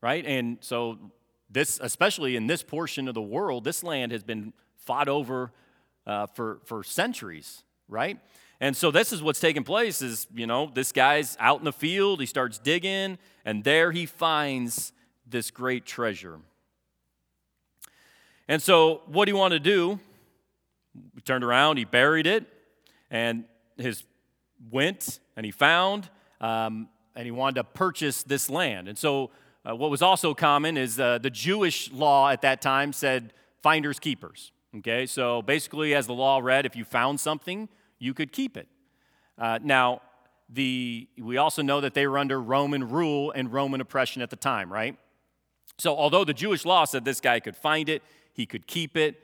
right? 0.01 0.25
And 0.25 0.57
so 0.61 0.97
this, 1.49 1.79
especially 1.81 2.35
in 2.35 2.47
this 2.47 2.63
portion 2.63 3.07
of 3.07 3.13
the 3.13 3.21
world, 3.21 3.63
this 3.63 3.83
land 3.83 4.11
has 4.11 4.23
been 4.23 4.53
fought 4.77 5.09
over 5.09 5.51
uh, 6.07 6.27
for, 6.27 6.59
for 6.65 6.83
centuries, 6.83 7.63
right? 7.87 8.19
And 8.59 8.77
so 8.77 8.91
this 8.91 9.11
is 9.11 9.23
what's 9.23 9.39
taking 9.39 9.63
place 9.63 10.01
is, 10.01 10.27
you 10.33 10.47
know, 10.47 10.71
this 10.73 10.91
guy's 10.91 11.35
out 11.39 11.59
in 11.59 11.65
the 11.65 11.73
field, 11.73 12.19
he 12.19 12.25
starts 12.25 12.59
digging, 12.59 13.17
and 13.43 13.63
there 13.63 13.91
he 13.91 14.05
finds 14.05 14.93
this 15.27 15.49
great 15.49 15.85
treasure. 15.85 16.39
And 18.47 18.61
so 18.61 19.01
what 19.07 19.25
do 19.25 19.31
you 19.31 19.37
want 19.37 19.53
to 19.53 19.59
do? 19.59 19.99
He 21.15 21.21
turned 21.21 21.43
around, 21.43 21.77
he 21.77 21.85
buried 21.85 22.27
it, 22.27 22.45
and 23.09 23.45
his 23.77 24.03
went 24.69 25.19
and 25.35 25.45
he 25.45 25.51
found, 25.51 26.09
um, 26.39 26.89
and 27.15 27.25
he 27.25 27.31
wanted 27.31 27.55
to 27.55 27.63
purchase 27.63 28.23
this 28.23 28.49
land. 28.49 28.87
And 28.87 28.97
so 28.97 29.31
uh, 29.67 29.75
what 29.75 29.89
was 29.89 30.01
also 30.01 30.33
common 30.33 30.77
is 30.77 30.99
uh, 30.99 31.17
the 31.17 31.29
Jewish 31.29 31.91
law 31.91 32.29
at 32.29 32.41
that 32.41 32.61
time 32.61 32.93
said 32.93 33.33
finders 33.61 33.99
keepers. 33.99 34.51
Okay, 34.77 35.05
so 35.05 35.41
basically, 35.41 35.93
as 35.93 36.07
the 36.07 36.13
law 36.13 36.39
read, 36.39 36.65
if 36.65 36.77
you 36.77 36.85
found 36.85 37.19
something, 37.19 37.67
you 37.99 38.13
could 38.13 38.31
keep 38.31 38.55
it. 38.55 38.69
Uh, 39.37 39.59
now, 39.61 40.01
the, 40.47 41.09
we 41.17 41.37
also 41.37 41.61
know 41.61 41.81
that 41.81 41.93
they 41.93 42.07
were 42.07 42.17
under 42.17 42.41
Roman 42.41 42.89
rule 42.89 43.31
and 43.31 43.51
Roman 43.51 43.81
oppression 43.81 44.21
at 44.21 44.29
the 44.29 44.37
time, 44.37 44.71
right? 44.71 44.97
So, 45.77 45.95
although 45.95 46.23
the 46.23 46.33
Jewish 46.33 46.63
law 46.63 46.85
said 46.85 47.03
this 47.03 47.19
guy 47.19 47.41
could 47.41 47.55
find 47.55 47.89
it, 47.89 48.01
he 48.33 48.45
could 48.45 48.65
keep 48.65 48.95
it, 48.95 49.19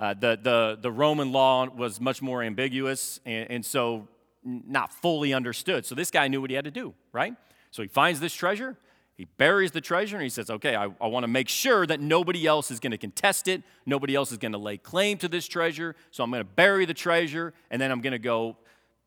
uh, 0.00 0.14
the, 0.14 0.38
the, 0.42 0.78
the 0.80 0.90
Roman 0.90 1.30
law 1.30 1.68
was 1.68 2.00
much 2.00 2.22
more 2.22 2.42
ambiguous 2.42 3.20
and, 3.26 3.50
and 3.50 3.66
so 3.66 4.08
not 4.42 4.92
fully 4.94 5.34
understood. 5.34 5.84
So, 5.84 5.94
this 5.94 6.10
guy 6.10 6.26
knew 6.28 6.40
what 6.40 6.48
he 6.48 6.56
had 6.56 6.64
to 6.64 6.70
do, 6.70 6.94
right? 7.12 7.34
So, 7.70 7.82
he 7.82 7.88
finds 7.88 8.18
this 8.18 8.32
treasure, 8.32 8.78
he 9.14 9.26
buries 9.26 9.72
the 9.72 9.82
treasure, 9.82 10.16
and 10.16 10.22
he 10.22 10.30
says, 10.30 10.48
Okay, 10.48 10.74
I, 10.74 10.84
I 11.00 11.06
want 11.08 11.24
to 11.24 11.28
make 11.28 11.50
sure 11.50 11.86
that 11.86 12.00
nobody 12.00 12.46
else 12.46 12.70
is 12.70 12.80
going 12.80 12.92
to 12.92 12.98
contest 12.98 13.46
it, 13.46 13.62
nobody 13.84 14.14
else 14.14 14.32
is 14.32 14.38
going 14.38 14.52
to 14.52 14.58
lay 14.58 14.78
claim 14.78 15.18
to 15.18 15.28
this 15.28 15.46
treasure. 15.46 15.94
So, 16.10 16.24
I'm 16.24 16.30
going 16.30 16.40
to 16.40 16.50
bury 16.50 16.86
the 16.86 16.94
treasure, 16.94 17.52
and 17.70 17.80
then 17.80 17.92
I'm 17.92 18.00
going 18.00 18.12
to 18.12 18.18
go 18.18 18.56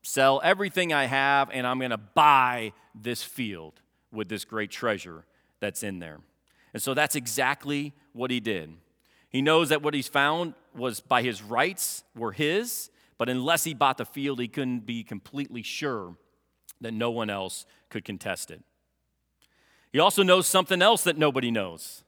sell 0.02 0.40
everything 0.44 0.92
I 0.92 1.06
have, 1.06 1.50
and 1.52 1.66
I'm 1.66 1.80
going 1.80 1.90
to 1.90 1.98
buy 1.98 2.72
this 2.94 3.24
field 3.24 3.80
with 4.12 4.28
this 4.28 4.44
great 4.44 4.70
treasure 4.70 5.24
that's 5.58 5.82
in 5.82 5.98
there. 5.98 6.20
And 6.72 6.82
so 6.82 6.94
that's 6.94 7.16
exactly 7.16 7.92
what 8.12 8.30
he 8.30 8.40
did. 8.40 8.74
He 9.34 9.42
knows 9.42 9.70
that 9.70 9.82
what 9.82 9.94
he's 9.94 10.06
found 10.06 10.54
was 10.76 11.00
by 11.00 11.22
his 11.22 11.42
rights 11.42 12.04
were 12.14 12.30
his, 12.30 12.88
but 13.18 13.28
unless 13.28 13.64
he 13.64 13.74
bought 13.74 13.98
the 13.98 14.04
field, 14.04 14.38
he 14.38 14.46
couldn't 14.46 14.86
be 14.86 15.02
completely 15.02 15.64
sure 15.64 16.14
that 16.80 16.94
no 16.94 17.10
one 17.10 17.28
else 17.28 17.66
could 17.90 18.04
contest 18.04 18.52
it. 18.52 18.62
He 19.92 19.98
also 19.98 20.22
knows 20.22 20.46
something 20.46 20.80
else 20.80 21.02
that 21.02 21.18
nobody 21.18 21.50
knows, 21.50 22.04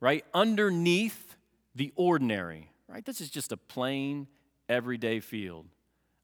right? 0.00 0.22
Underneath 0.34 1.34
the 1.74 1.94
ordinary, 1.96 2.70
right? 2.88 3.06
This 3.06 3.22
is 3.22 3.30
just 3.30 3.50
a 3.50 3.56
plain, 3.56 4.26
everyday 4.68 5.20
field. 5.20 5.64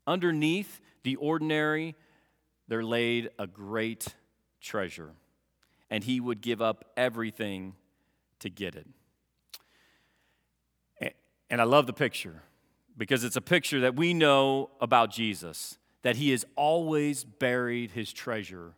Underneath 0.06 0.82
the 1.02 1.16
ordinary, 1.16 1.94
there 2.68 2.84
laid 2.84 3.30
a 3.38 3.46
great 3.46 4.14
treasure, 4.60 5.12
and 5.88 6.04
he 6.04 6.20
would 6.20 6.42
give 6.42 6.60
up 6.60 6.84
everything 6.94 7.74
to 8.40 8.50
get 8.50 8.74
it. 8.74 8.86
And 11.50 11.60
I 11.60 11.64
love 11.64 11.86
the 11.86 11.92
picture 11.92 12.42
because 12.96 13.24
it's 13.24 13.36
a 13.36 13.40
picture 13.40 13.80
that 13.80 13.96
we 13.96 14.14
know 14.14 14.70
about 14.80 15.10
Jesus 15.10 15.78
that 16.02 16.16
he 16.16 16.30
has 16.30 16.46
always 16.56 17.24
buried 17.24 17.90
his 17.90 18.12
treasure 18.12 18.74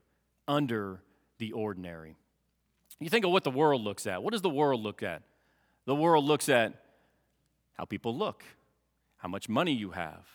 under 0.48 1.00
the 1.38 1.52
ordinary. 1.52 2.16
You 2.98 3.10
think 3.10 3.24
of 3.24 3.30
what 3.30 3.44
the 3.44 3.50
world 3.50 3.82
looks 3.82 4.06
at. 4.06 4.22
What 4.22 4.32
does 4.32 4.42
the 4.42 4.50
world 4.50 4.82
look 4.82 5.02
at? 5.02 5.22
The 5.84 5.94
world 5.94 6.24
looks 6.24 6.48
at 6.48 6.74
how 7.74 7.84
people 7.84 8.16
look, 8.16 8.44
how 9.16 9.28
much 9.28 9.48
money 9.48 9.72
you 9.72 9.90
have, 9.90 10.26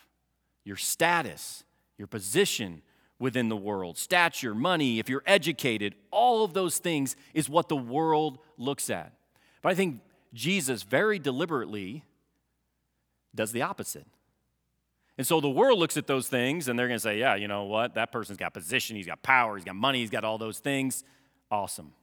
your 0.63 0.75
status, 0.75 1.63
your 1.97 2.07
position 2.07 2.81
within 3.19 3.49
the 3.49 3.55
world, 3.55 3.97
stature, 3.97 4.53
money, 4.53 4.99
if 4.99 5.09
you're 5.09 5.23
educated, 5.25 5.95
all 6.11 6.43
of 6.43 6.53
those 6.53 6.77
things 6.77 7.15
is 7.33 7.49
what 7.49 7.67
the 7.67 7.75
world 7.75 8.37
looks 8.57 8.89
at. 8.89 9.13
But 9.61 9.71
I 9.71 9.75
think 9.75 10.01
Jesus 10.33 10.83
very 10.83 11.17
deliberately 11.19 12.03
does 13.33 13.51
the 13.51 13.61
opposite. 13.61 14.05
And 15.17 15.25
so 15.25 15.41
the 15.41 15.49
world 15.49 15.79
looks 15.79 15.97
at 15.97 16.05
those 16.05 16.27
things 16.27 16.67
and 16.67 16.77
they're 16.77 16.87
going 16.87 16.99
to 16.99 17.03
say, 17.03 17.19
yeah, 17.19 17.35
you 17.35 17.47
know 17.47 17.63
what? 17.63 17.95
That 17.95 18.11
person's 18.11 18.37
got 18.37 18.53
position, 18.53 18.95
he's 18.95 19.07
got 19.07 19.23
power, 19.23 19.55
he's 19.55 19.65
got 19.65 19.75
money, 19.75 19.99
he's 19.99 20.09
got 20.09 20.23
all 20.23 20.37
those 20.37 20.59
things. 20.59 21.03
Awesome. 21.49 21.93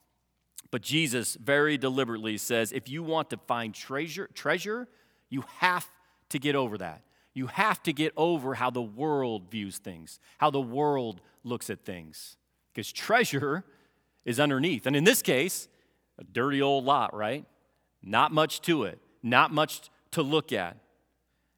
But 0.71 0.83
Jesus 0.83 1.37
very 1.37 1.79
deliberately 1.79 2.37
says 2.39 2.73
if 2.73 2.89
you 2.89 3.03
want 3.03 3.31
to 3.31 3.37
find 3.47 3.73
treasure, 3.73 4.29
treasure, 4.35 4.89
you 5.29 5.45
have 5.59 5.89
to 6.31 6.39
get 6.39 6.57
over 6.57 6.77
that. 6.79 7.03
You 7.35 7.47
have 7.49 7.83
to 7.85 7.93
get 7.93 8.13
over 8.17 8.55
how 8.55 8.71
the 8.71 8.83
world 8.83 9.51
views 9.51 9.79
things, 9.79 10.19
how 10.39 10.51
the 10.51 10.61
world 10.61 11.21
looks 11.43 11.71
at 11.71 11.85
things. 11.85 12.37
Because 12.73 12.91
treasure 12.91 13.65
is 14.25 14.41
underneath. 14.41 14.87
And 14.87 14.97
in 14.97 15.05
this 15.05 15.23
case, 15.23 15.69
a 16.19 16.25
dirty 16.25 16.63
old 16.63 16.85
lot, 16.85 17.15
right? 17.15 17.45
Not 18.03 18.33
much 18.33 18.61
to 18.63 18.85
it, 18.85 18.99
not 19.23 19.53
much 19.53 19.91
to 20.13 20.23
look 20.23 20.53
at. 20.53 20.77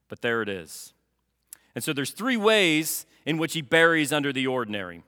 But 0.09 0.23
there 0.23 0.43
it 0.43 0.49
is. 0.49 0.93
And 1.75 1.85
so 1.85 1.93
there's 1.93 2.11
three 2.11 2.37
ways 2.37 3.07
in 3.25 3.39
which 3.39 3.55
he 3.55 3.61
buries 3.61 4.13
under 4.13 4.33
the 4.33 4.47
ordinary. 4.47 5.03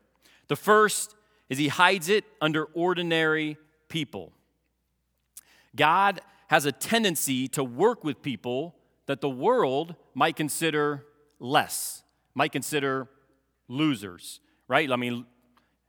The 0.48 0.56
first 0.56 1.14
is 1.48 1.58
he 1.58 1.68
hides 1.68 2.08
it 2.08 2.24
under 2.40 2.64
ordinary 2.74 3.56
people. 3.88 4.32
God 5.74 6.20
has 6.48 6.66
a 6.66 6.72
tendency 6.72 7.48
to 7.48 7.62
work 7.62 8.04
with 8.04 8.22
people 8.22 8.74
that 9.06 9.20
the 9.20 9.30
world 9.30 9.94
might 10.14 10.36
consider 10.36 11.06
less, 11.38 12.02
might 12.34 12.52
consider 12.52 13.08
losers, 13.68 14.40
right? 14.66 14.90
I 14.90 14.96
mean, 14.96 15.24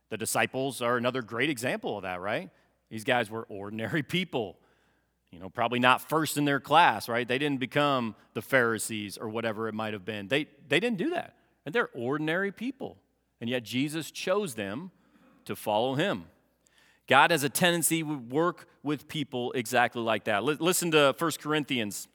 the 0.08 0.16
disciples 0.16 0.80
are 0.80 0.96
another 0.96 1.22
great 1.22 1.50
example 1.50 1.96
of 1.96 2.02
that, 2.02 2.20
right? 2.20 2.50
These 2.90 3.04
guys 3.04 3.30
were 3.30 3.46
ordinary 3.48 4.02
people 4.18 4.56
you 5.30 5.38
know, 5.38 5.48
probably 5.48 5.78
not 5.78 6.00
first 6.00 6.36
in 6.36 6.44
their 6.44 6.60
class, 6.60 7.08
right? 7.08 7.26
They 7.26 7.38
didn't 7.38 7.60
become 7.60 8.16
the 8.34 8.42
Pharisees 8.42 9.16
or 9.16 9.28
whatever 9.28 9.68
it 9.68 9.74
might 9.74 9.92
have 9.92 10.04
been. 10.04 10.28
They, 10.28 10.46
they 10.68 10.80
didn't 10.80 10.98
do 10.98 11.10
that. 11.10 11.36
And 11.64 11.74
they're 11.74 11.90
ordinary 11.94 12.50
people. 12.50 12.96
And 13.40 13.48
yet 13.48 13.62
Jesus 13.62 14.10
chose 14.10 14.54
them 14.54 14.90
to 15.44 15.54
follow 15.54 15.94
him. 15.94 16.24
God 17.06 17.30
has 17.30 17.44
a 17.44 17.48
tendency 17.48 18.02
to 18.02 18.18
work 18.18 18.68
with 18.82 19.08
people 19.08 19.52
exactly 19.52 20.02
like 20.02 20.24
that. 20.24 20.44
listen 20.44 20.90
to 20.92 21.14
1 21.16 21.30
Corinthians. 21.40 22.08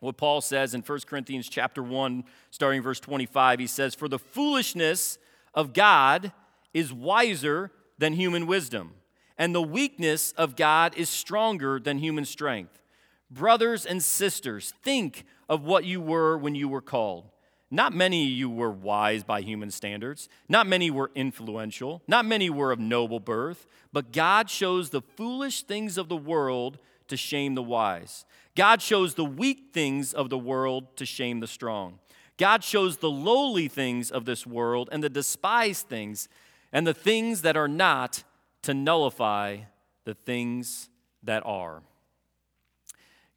What 0.00 0.18
Paul 0.18 0.42
says 0.42 0.74
in 0.74 0.82
1 0.82 1.00
Corinthians 1.06 1.48
chapter 1.48 1.82
1, 1.82 2.24
starting 2.50 2.82
verse 2.82 3.00
25, 3.00 3.60
he 3.60 3.66
says, 3.66 3.94
For 3.94 4.08
the 4.08 4.18
foolishness 4.18 5.18
of 5.54 5.72
God 5.72 6.32
is 6.74 6.92
wiser 6.92 7.72
than 7.98 8.12
human 8.12 8.46
wisdom 8.46 8.92
and 9.38 9.54
the 9.54 9.62
weakness 9.62 10.32
of 10.32 10.56
God 10.56 10.94
is 10.96 11.08
stronger 11.08 11.78
than 11.78 11.98
human 11.98 12.24
strength. 12.24 12.82
Brothers 13.30 13.84
and 13.84 14.02
sisters, 14.02 14.72
think 14.82 15.24
of 15.48 15.62
what 15.62 15.84
you 15.84 16.00
were 16.00 16.38
when 16.38 16.54
you 16.54 16.68
were 16.68 16.80
called. 16.80 17.30
Not 17.70 17.92
many 17.92 18.24
of 18.24 18.30
you 18.30 18.48
were 18.48 18.70
wise 18.70 19.24
by 19.24 19.40
human 19.40 19.70
standards. 19.70 20.28
Not 20.48 20.68
many 20.68 20.90
were 20.90 21.10
influential. 21.14 22.02
Not 22.06 22.24
many 22.24 22.48
were 22.48 22.70
of 22.70 22.78
noble 22.78 23.18
birth. 23.18 23.66
But 23.92 24.12
God 24.12 24.48
shows 24.48 24.90
the 24.90 25.02
foolish 25.02 25.62
things 25.62 25.98
of 25.98 26.08
the 26.08 26.16
world 26.16 26.78
to 27.08 27.16
shame 27.16 27.56
the 27.56 27.62
wise. 27.62 28.24
God 28.54 28.80
shows 28.80 29.14
the 29.14 29.24
weak 29.24 29.70
things 29.72 30.14
of 30.14 30.30
the 30.30 30.38
world 30.38 30.96
to 30.96 31.04
shame 31.04 31.40
the 31.40 31.46
strong. 31.46 31.98
God 32.36 32.62
shows 32.62 32.98
the 32.98 33.10
lowly 33.10 33.66
things 33.66 34.10
of 34.10 34.24
this 34.26 34.46
world 34.46 34.88
and 34.92 35.02
the 35.02 35.08
despised 35.08 35.88
things 35.88 36.28
and 36.72 36.86
the 36.86 36.94
things 36.94 37.42
that 37.42 37.56
are 37.56 37.68
not 37.68 38.24
to 38.66 38.74
nullify 38.74 39.58
the 40.04 40.14
things 40.14 40.90
that 41.22 41.44
are. 41.46 41.82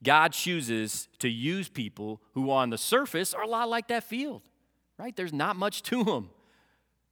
God 0.01 0.33
chooses 0.33 1.07
to 1.19 1.29
use 1.29 1.69
people 1.69 2.19
who, 2.33 2.50
on 2.50 2.71
the 2.71 2.79
surface, 2.79 3.33
are 3.33 3.43
a 3.43 3.48
lot 3.48 3.69
like 3.69 3.89
that 3.89 4.03
field, 4.03 4.41
right? 4.98 5.15
There's 5.15 5.33
not 5.33 5.55
much 5.55 5.83
to 5.83 6.03
them. 6.03 6.31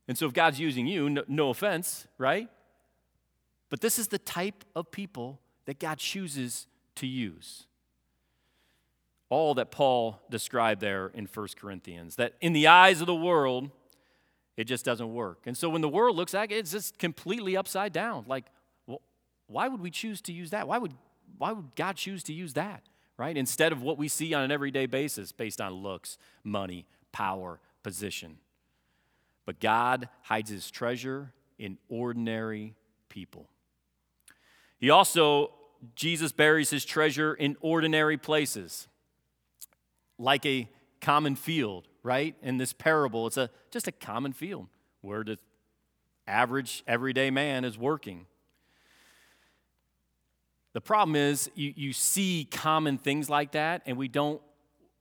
And 0.08 0.18
so, 0.18 0.26
if 0.26 0.34
God's 0.34 0.60
using 0.60 0.88
you, 0.88 1.10
no, 1.10 1.24
no 1.28 1.50
offense, 1.50 2.08
right? 2.18 2.50
But 3.70 3.82
this 3.82 4.00
is 4.00 4.08
the 4.08 4.18
type 4.18 4.64
of 4.76 4.90
people 4.90 5.40
that 5.66 5.78
God 5.78 6.00
chooses 6.00 6.66
to 6.96 7.06
use. 7.06 7.68
All 9.30 9.54
that 9.56 9.70
Paul 9.70 10.22
described 10.32 10.82
there 10.82 11.12
in 11.14 11.28
1 11.32 11.48
Corinthians, 11.60 12.16
that 12.16 12.34
in 12.42 12.54
the 12.54 12.66
eyes 12.66 13.00
of 13.02 13.08
the 13.08 13.16
world, 13.16 13.70
it 14.58 14.66
just 14.66 14.84
doesn't 14.84 15.14
work. 15.14 15.44
And 15.46 15.56
so 15.56 15.70
when 15.70 15.82
the 15.82 15.90
world 15.90 16.18
looks 16.18 16.34
at 16.34 16.52
it, 16.52 16.56
it's 16.56 16.72
just 16.72 16.98
completely 16.98 17.56
upside 17.56 17.94
down. 17.94 18.26
Like, 18.28 18.46
well, 18.88 19.02
why 19.46 19.68
would 19.68 19.82
we 19.82 19.92
choose 19.92 20.20
to 20.22 20.34
use 20.34 20.50
that? 20.50 20.68
Why 20.68 20.80
would, 20.80 20.94
why 21.38 21.52
would 21.52 21.76
God 21.76 21.96
choose 21.96 22.24
to 22.24 22.34
use 22.34 22.54
that, 22.54 22.84
right? 23.18 23.38
Instead 23.38 23.72
of 23.72 23.84
what 23.84 23.98
we 24.00 24.08
see 24.08 24.34
on 24.34 24.44
an 24.44 24.52
everyday 24.52 24.88
basis 24.88 25.32
based 25.32 25.62
on 25.62 25.74
looks, 25.74 26.18
money, 26.44 26.88
power, 27.12 27.60
position. 27.84 28.38
But 29.46 29.60
God 29.60 30.10
hides 30.24 30.50
his 30.50 30.70
treasure 30.70 31.32
in 31.58 31.78
ordinary 31.88 32.76
people. 33.10 33.48
He 34.80 34.90
also, 34.90 35.52
Jesus 35.96 36.32
buries 36.32 36.70
his 36.70 36.84
treasure 36.84 37.34
in 37.34 37.56
ordinary 37.62 38.18
places, 38.18 38.88
like 40.18 40.46
a 40.46 40.68
common 41.00 41.36
field, 41.36 41.88
right? 42.08 42.36
In 42.42 42.58
this 42.58 42.72
parable, 42.72 43.28
it's 43.28 43.36
a, 43.36 43.50
just 43.70 43.86
a 43.90 43.92
common 43.92 44.32
field 44.32 44.68
where 45.02 45.26
the 45.26 45.38
average, 46.26 46.82
everyday 46.88 47.30
man 47.30 47.66
is 47.66 47.78
working. 47.78 48.26
The 50.72 50.80
problem 50.80 51.18
is, 51.18 51.52
you, 51.54 51.74
you 51.76 51.92
see 51.92 52.48
common 52.50 52.98
things 52.98 53.30
like 53.30 53.52
that, 53.52 53.82
and 53.86 53.98
we 53.98 54.08
don't, 54.08 54.42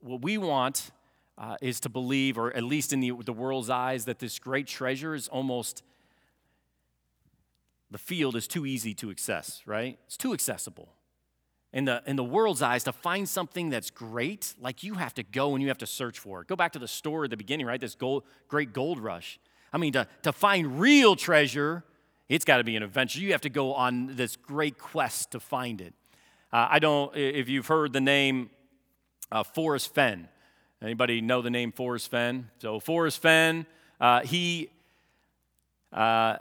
what 0.01 0.23
we 0.23 0.37
want 0.37 0.91
uh, 1.39 1.57
is 1.63 1.79
to 1.81 1.89
believe, 1.89 2.39
or 2.39 2.53
at 2.57 2.65
least 2.65 2.93
in 2.93 2.99
the, 2.99 3.13
the 3.25 3.33
world's 3.33 3.71
eyes, 3.71 4.07
that 4.07 4.19
this 4.19 4.41
great 4.41 4.67
treasure 4.67 5.15
is 5.15 5.29
almost 5.29 5.85
the 7.93 7.99
field 7.99 8.35
is 8.35 8.49
too 8.49 8.67
easy 8.67 8.95
to 8.95 9.13
access, 9.13 9.63
right? 9.65 9.97
It's 10.07 10.17
too 10.17 10.33
accessible. 10.33 10.89
In 11.77 11.85
the, 11.85 12.03
in 12.07 12.17
the 12.17 12.25
world's 12.25 12.63
eyes, 12.63 12.85
to 12.85 12.93
find 12.93 13.29
something 13.29 13.69
that's 13.69 13.91
great, 13.91 14.55
like 14.59 14.83
you 14.83 14.95
have 14.95 15.13
to 15.13 15.23
go 15.23 15.53
and 15.53 15.61
you 15.61 15.69
have 15.69 15.77
to 15.77 15.87
search 15.87 16.19
for 16.19 16.41
it. 16.41 16.49
Go 16.49 16.57
back 16.57 16.73
to 16.73 16.79
the 16.79 16.89
store 16.89 17.25
at 17.25 17.31
the 17.31 17.37
beginning, 17.37 17.67
right? 17.67 17.79
This 17.79 17.95
gold, 17.95 18.23
great 18.49 18.73
gold 18.73 18.99
rush. 18.99 19.39
I 19.75 19.77
mean, 19.77 19.93
to, 19.93 20.09
to 20.23 20.33
find 20.33 20.81
real 20.81 21.17
treasure, 21.17 21.85
it's 22.31 22.47
got 22.47 22.57
to 22.57 22.65
be 22.65 22.77
an 22.77 22.83
adventure. 22.83 23.21
You 23.21 23.33
have 23.33 23.43
to 23.43 23.51
go 23.51 23.75
on 23.75 24.17
this 24.17 24.37
great 24.37 24.79
quest 24.79 25.33
to 25.33 25.39
find 25.39 25.83
it. 25.83 25.93
Uh, 26.51 26.67
I 26.71 26.79
don't, 26.79 27.15
if 27.15 27.47
you've 27.51 27.67
heard 27.67 27.93
the 27.93 28.01
name 28.01 28.49
uh, 29.31 29.43
Forrest 29.43 29.95
Fenn, 29.95 30.29
anybody 30.81 31.21
know 31.21 31.43
the 31.43 31.51
name 31.51 31.73
Forrest 31.73 32.11
Fenn? 32.11 32.49
So, 32.59 32.81
Forrest 32.81 33.21
Fenn, 33.21 33.67
uh, 34.01 34.23
he 34.23 34.71
uh, 35.93 36.37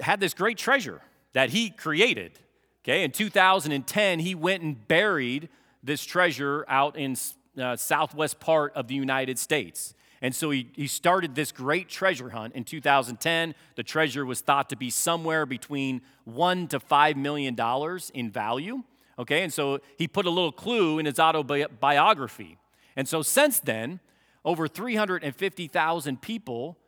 had 0.00 0.20
this 0.20 0.34
great 0.34 0.58
treasure 0.58 1.00
that 1.32 1.48
he 1.48 1.70
created. 1.70 2.38
Okay, 2.82 3.04
in 3.04 3.10
2010, 3.10 4.18
he 4.20 4.34
went 4.34 4.62
and 4.62 4.88
buried 4.88 5.48
this 5.82 6.04
treasure 6.04 6.64
out 6.68 6.96
in 6.96 7.16
uh, 7.60 7.76
southwest 7.76 8.40
part 8.40 8.72
of 8.74 8.88
the 8.88 8.94
United 8.94 9.38
States. 9.38 9.94
And 10.22 10.34
so 10.34 10.50
he, 10.50 10.68
he 10.74 10.86
started 10.86 11.34
this 11.34 11.50
great 11.50 11.88
treasure 11.88 12.30
hunt 12.30 12.54
in 12.54 12.64
2010. 12.64 13.54
The 13.76 13.82
treasure 13.82 14.26
was 14.26 14.40
thought 14.40 14.68
to 14.70 14.76
be 14.76 14.90
somewhere 14.90 15.46
between 15.46 16.02
one 16.24 16.66
to 16.68 16.80
five 16.80 17.16
million 17.16 17.54
dollars 17.54 18.10
in 18.14 18.30
value. 18.30 18.82
Okay, 19.18 19.42
and 19.42 19.52
so 19.52 19.80
he 19.98 20.08
put 20.08 20.26
a 20.26 20.30
little 20.30 20.52
clue 20.52 20.98
in 20.98 21.06
his 21.06 21.18
autobiography. 21.18 22.58
And 22.96 23.08
so 23.08 23.22
since 23.22 23.60
then, 23.60 24.00
over 24.44 24.66
350,000 24.68 26.22
people 26.22 26.78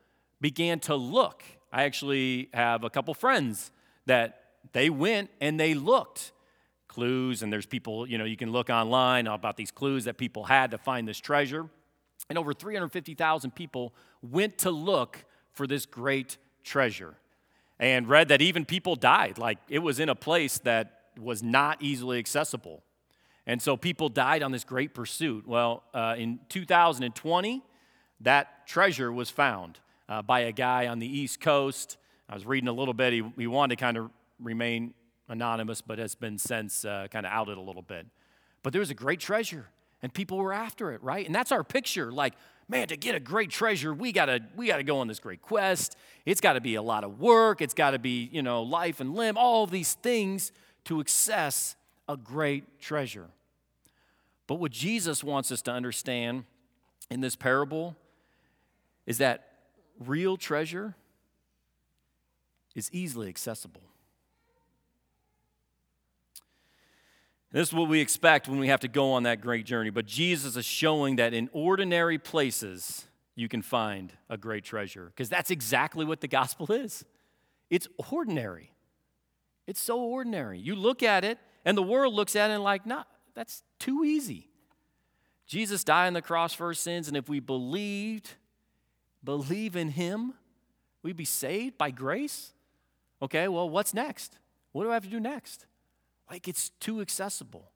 began 0.40 0.80
to 0.80 0.94
look 0.94 1.42
I 1.72 1.84
actually 1.84 2.50
have 2.52 2.84
a 2.84 2.90
couple 2.90 3.14
friends 3.14 3.72
that 4.04 4.41
they 4.72 4.90
went 4.90 5.30
and 5.40 5.58
they 5.58 5.74
looked 5.74 6.32
clues, 6.88 7.42
and 7.42 7.52
there's 7.52 7.66
people, 7.66 8.06
you 8.06 8.18
know, 8.18 8.24
you 8.24 8.36
can 8.36 8.52
look 8.52 8.68
online 8.68 9.26
about 9.26 9.56
these 9.56 9.70
clues 9.70 10.04
that 10.04 10.18
people 10.18 10.44
had 10.44 10.70
to 10.72 10.78
find 10.78 11.08
this 11.08 11.18
treasure. 11.18 11.68
And 12.28 12.38
over 12.38 12.52
350,000 12.52 13.54
people 13.54 13.94
went 14.20 14.58
to 14.58 14.70
look 14.70 15.24
for 15.52 15.66
this 15.66 15.86
great 15.86 16.36
treasure 16.62 17.14
and 17.78 18.08
read 18.08 18.28
that 18.28 18.40
even 18.40 18.64
people 18.64 18.94
died. 18.94 19.38
Like 19.38 19.58
it 19.68 19.80
was 19.80 20.00
in 20.00 20.08
a 20.08 20.14
place 20.14 20.58
that 20.58 21.00
was 21.18 21.42
not 21.42 21.82
easily 21.82 22.18
accessible. 22.18 22.82
And 23.46 23.60
so 23.60 23.76
people 23.76 24.08
died 24.08 24.42
on 24.42 24.52
this 24.52 24.64
great 24.64 24.94
pursuit. 24.94 25.48
Well, 25.48 25.82
uh, 25.92 26.14
in 26.16 26.40
2020, 26.48 27.62
that 28.20 28.66
treasure 28.66 29.12
was 29.12 29.30
found 29.30 29.80
uh, 30.08 30.22
by 30.22 30.40
a 30.40 30.52
guy 30.52 30.86
on 30.86 31.00
the 31.00 31.06
East 31.06 31.40
Coast. 31.40 31.96
I 32.28 32.34
was 32.34 32.46
reading 32.46 32.68
a 32.68 32.72
little 32.72 32.94
bit. 32.94 33.12
He, 33.12 33.22
he 33.36 33.46
wanted 33.46 33.76
to 33.76 33.80
kind 33.80 33.96
of 33.96 34.10
remain 34.42 34.94
anonymous, 35.28 35.80
but 35.80 35.98
has 35.98 36.14
been 36.14 36.38
since 36.38 36.84
uh, 36.84 37.06
kind 37.10 37.26
of 37.26 37.32
outed 37.32 37.58
a 37.58 37.60
little 37.60 37.82
bit. 37.82 38.06
But 38.62 38.72
there 38.72 38.80
was 38.80 38.90
a 38.90 38.94
great 38.94 39.20
treasure, 39.20 39.66
and 40.02 40.12
people 40.12 40.38
were 40.38 40.52
after 40.52 40.92
it, 40.92 41.02
right? 41.02 41.24
And 41.24 41.34
that's 41.34 41.52
our 41.52 41.64
picture. 41.64 42.12
Like, 42.12 42.34
man, 42.68 42.88
to 42.88 42.96
get 42.96 43.14
a 43.14 43.20
great 43.20 43.50
treasure, 43.50 43.92
we 43.92 44.12
gotta 44.12 44.40
we 44.56 44.66
gotta 44.66 44.82
go 44.82 44.98
on 44.98 45.08
this 45.08 45.20
great 45.20 45.42
quest. 45.42 45.96
It's 46.24 46.40
got 46.40 46.54
to 46.54 46.60
be 46.60 46.76
a 46.76 46.82
lot 46.82 47.04
of 47.04 47.18
work. 47.18 47.60
It's 47.60 47.74
got 47.74 47.92
to 47.92 47.98
be 47.98 48.28
you 48.32 48.42
know 48.42 48.62
life 48.62 49.00
and 49.00 49.14
limb, 49.14 49.36
all 49.36 49.66
these 49.66 49.94
things 49.94 50.52
to 50.84 51.00
access 51.00 51.76
a 52.08 52.16
great 52.16 52.80
treasure. 52.80 53.28
But 54.46 54.56
what 54.56 54.72
Jesus 54.72 55.24
wants 55.24 55.50
us 55.52 55.62
to 55.62 55.70
understand 55.70 56.44
in 57.10 57.20
this 57.20 57.36
parable 57.36 57.96
is 59.06 59.18
that 59.18 59.48
real 59.98 60.36
treasure 60.36 60.94
is 62.74 62.90
easily 62.92 63.28
accessible. 63.28 63.82
This 67.52 67.68
is 67.68 67.74
what 67.74 67.88
we 67.88 68.00
expect 68.00 68.48
when 68.48 68.58
we 68.58 68.68
have 68.68 68.80
to 68.80 68.88
go 68.88 69.12
on 69.12 69.24
that 69.24 69.40
great 69.40 69.66
journey. 69.66 69.90
But 69.90 70.06
Jesus 70.06 70.56
is 70.56 70.64
showing 70.64 71.16
that 71.16 71.34
in 71.34 71.50
ordinary 71.52 72.18
places, 72.18 73.04
you 73.34 73.46
can 73.46 73.60
find 73.60 74.12
a 74.30 74.38
great 74.38 74.64
treasure. 74.64 75.06
Because 75.06 75.28
that's 75.28 75.50
exactly 75.50 76.04
what 76.04 76.20
the 76.20 76.28
gospel 76.28 76.72
is 76.72 77.04
it's 77.70 77.88
ordinary. 78.10 78.72
It's 79.66 79.80
so 79.80 80.00
ordinary. 80.00 80.58
You 80.58 80.74
look 80.74 81.02
at 81.02 81.24
it, 81.24 81.38
and 81.64 81.76
the 81.76 81.82
world 81.82 82.12
looks 82.12 82.36
at 82.36 82.50
it 82.50 82.54
and, 82.54 82.62
like, 82.62 82.84
nah, 82.84 83.04
that's 83.34 83.62
too 83.78 84.04
easy. 84.04 84.48
Jesus 85.46 85.84
died 85.84 86.08
on 86.08 86.12
the 86.12 86.20
cross 86.20 86.52
for 86.52 86.66
our 86.66 86.74
sins, 86.74 87.08
and 87.08 87.16
if 87.16 87.28
we 87.28 87.40
believed 87.40 88.30
believe 89.24 89.76
in 89.76 89.90
Him, 89.90 90.34
we'd 91.02 91.16
be 91.16 91.24
saved 91.24 91.78
by 91.78 91.90
grace. 91.90 92.52
Okay, 93.20 93.48
well, 93.48 93.68
what's 93.68 93.94
next? 93.94 94.38
What 94.72 94.84
do 94.84 94.90
I 94.90 94.94
have 94.94 95.04
to 95.04 95.10
do 95.10 95.20
next? 95.20 95.66
Like 96.30 96.48
it's 96.48 96.70
too 96.80 97.00
accessible. 97.00 97.70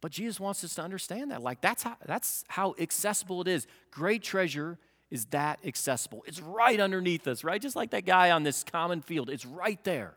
But 0.00 0.12
Jesus 0.12 0.38
wants 0.38 0.62
us 0.64 0.74
to 0.74 0.82
understand 0.82 1.30
that. 1.30 1.42
Like 1.42 1.60
that's 1.60 1.82
how 1.82 1.96
that's 2.04 2.44
how 2.48 2.74
accessible 2.78 3.40
it 3.40 3.48
is. 3.48 3.66
Great 3.90 4.22
treasure 4.22 4.78
is 5.10 5.26
that 5.26 5.60
accessible. 5.64 6.22
It's 6.26 6.40
right 6.40 6.78
underneath 6.78 7.26
us, 7.26 7.44
right? 7.44 7.60
Just 7.60 7.76
like 7.76 7.90
that 7.90 8.04
guy 8.04 8.30
on 8.30 8.42
this 8.42 8.64
common 8.64 9.00
field. 9.00 9.30
It's 9.30 9.46
right 9.46 9.82
there. 9.84 10.14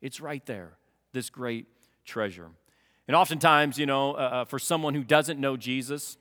It's 0.00 0.20
right 0.20 0.44
there. 0.46 0.76
This 1.12 1.30
great 1.30 1.66
treasure. 2.04 2.50
And 3.06 3.16
oftentimes, 3.16 3.78
you 3.78 3.86
know, 3.86 4.12
uh, 4.12 4.16
uh 4.16 4.44
for 4.44 4.58
someone 4.58 4.94
who 4.94 5.02
doesn't 5.02 5.40
know 5.40 5.56
Jesus, 5.56 6.16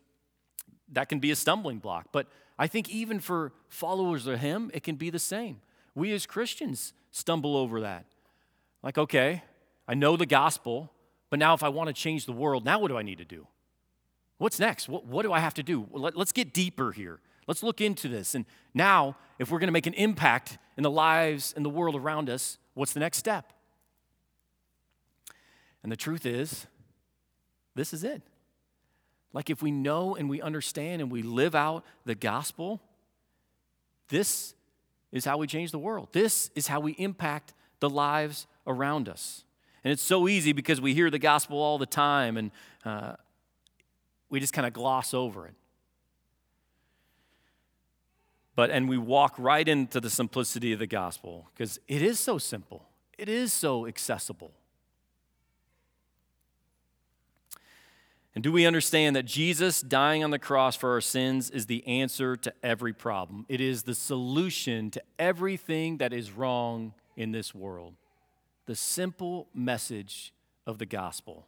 that 0.91 1.09
can 1.09 1.19
be 1.19 1.31
a 1.31 1.35
stumbling 1.35 1.79
block. 1.79 2.07
But 2.11 2.27
I 2.57 2.67
think 2.67 2.89
even 2.89 3.19
for 3.19 3.51
followers 3.69 4.25
of 4.25 4.39
Him, 4.39 4.71
it 4.73 4.83
can 4.83 4.95
be 4.95 5.09
the 5.09 5.19
same. 5.19 5.61
We 5.93 6.13
as 6.13 6.25
Christians 6.25 6.93
stumble 7.11 7.55
over 7.55 7.81
that. 7.81 8.05
Like, 8.83 8.97
okay, 8.97 9.43
I 9.87 9.93
know 9.93 10.17
the 10.17 10.25
gospel, 10.25 10.91
but 11.29 11.39
now 11.39 11.53
if 11.53 11.63
I 11.63 11.69
want 11.69 11.87
to 11.87 11.93
change 11.93 12.25
the 12.25 12.33
world, 12.33 12.65
now 12.65 12.79
what 12.79 12.89
do 12.89 12.97
I 12.97 13.03
need 13.03 13.17
to 13.19 13.25
do? 13.25 13.47
What's 14.37 14.59
next? 14.59 14.87
What, 14.89 15.05
what 15.05 15.23
do 15.23 15.33
I 15.33 15.39
have 15.39 15.53
to 15.55 15.63
do? 15.63 15.87
Let, 15.91 16.15
let's 16.15 16.31
get 16.31 16.53
deeper 16.53 16.91
here. 16.91 17.19
Let's 17.47 17.63
look 17.63 17.81
into 17.81 18.07
this. 18.07 18.35
And 18.35 18.45
now, 18.73 19.15
if 19.39 19.49
we're 19.49 19.59
going 19.59 19.69
to 19.69 19.73
make 19.73 19.87
an 19.87 19.93
impact 19.93 20.57
in 20.75 20.83
the 20.83 20.91
lives 20.91 21.53
and 21.55 21.63
the 21.63 21.69
world 21.69 21.95
around 21.95 22.29
us, 22.29 22.57
what's 22.73 22.93
the 22.93 22.99
next 22.99 23.17
step? 23.17 23.53
And 25.81 25.91
the 25.91 25.95
truth 25.95 26.25
is, 26.25 26.67
this 27.73 27.93
is 27.93 28.03
it. 28.03 28.21
Like 29.33 29.49
if 29.49 29.61
we 29.61 29.71
know 29.71 30.15
and 30.15 30.29
we 30.29 30.41
understand 30.41 31.01
and 31.01 31.11
we 31.11 31.21
live 31.21 31.55
out 31.55 31.85
the 32.05 32.15
gospel, 32.15 32.81
this 34.09 34.53
is 35.11 35.25
how 35.25 35.37
we 35.37 35.47
change 35.47 35.71
the 35.71 35.79
world. 35.79 36.09
This 36.11 36.49
is 36.55 36.67
how 36.67 36.79
we 36.79 36.93
impact 36.93 37.53
the 37.79 37.89
lives 37.89 38.47
around 38.65 39.07
us. 39.07 39.43
And 39.83 39.91
it's 39.91 40.01
so 40.01 40.27
easy 40.27 40.53
because 40.53 40.81
we 40.81 40.93
hear 40.93 41.09
the 41.09 41.19
gospel 41.19 41.59
all 41.59 41.77
the 41.77 41.85
time 41.85 42.37
and 42.37 42.51
uh, 42.83 43.13
we 44.29 44.39
just 44.39 44.53
kind 44.53 44.67
of 44.67 44.73
gloss 44.73 45.13
over 45.13 45.47
it. 45.47 45.53
But, 48.55 48.71
and 48.71 48.89
we 48.89 48.97
walk 48.97 49.35
right 49.37 49.67
into 49.67 49.99
the 49.99 50.09
simplicity 50.09 50.73
of 50.73 50.79
the 50.79 50.87
gospel 50.87 51.47
because 51.53 51.79
it 51.87 52.01
is 52.01 52.19
so 52.19 52.37
simple, 52.37 52.87
it 53.17 53.29
is 53.29 53.53
so 53.53 53.85
accessible. 53.85 54.51
And 58.33 58.43
do 58.43 58.51
we 58.51 58.67
understand 58.67 59.15
that 59.15 59.25
Jesus 59.25 59.81
dying 59.81 60.23
on 60.23 60.29
the 60.29 60.37
cross 60.37 60.75
for 60.75 60.91
our 60.91 61.01
sins 61.01 61.49
is 61.49 61.65
the 61.65 61.85
answer 61.87 62.35
to 62.35 62.53
every 62.61 62.93
problem? 62.93 63.47
It 63.49 63.59
is 63.59 63.81
the 63.81 63.95
solution 63.95 64.91
to 64.91 65.01
everything 65.17 65.97
that 65.97 66.13
is 66.13 66.31
wrong 66.31 66.93
in 67.15 67.31
this 67.31 67.55
world. 67.55 67.95
The 68.67 68.75
simple 68.75 69.47
message 69.53 70.33
of 70.65 70.77
the 70.77 70.85
gospel 70.85 71.47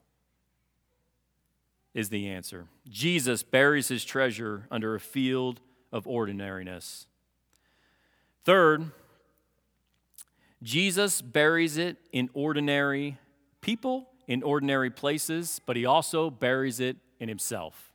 is 1.94 2.10
the 2.10 2.28
answer. 2.30 2.68
Jesus 2.90 3.44
buries 3.44 3.90
his 3.90 4.04
treasure 4.04 4.66
under 4.72 4.96
a 4.96 5.00
field 5.00 5.60
of 5.92 6.08
ordinariness. 6.08 7.08
Third, 8.44 8.92
Jesus 10.64 11.22
buries 11.22 11.78
it 11.78 11.98
in 12.12 12.30
ordinary 12.34 13.18
people 13.62 14.10
in 14.30 14.44
ordinary 14.44 14.92
places, 14.92 15.60
but 15.66 15.76
he 15.76 15.86
also 15.86 16.30
buries 16.30 16.80
it 16.80 16.96
in 17.20 17.28
himself. 17.28 17.92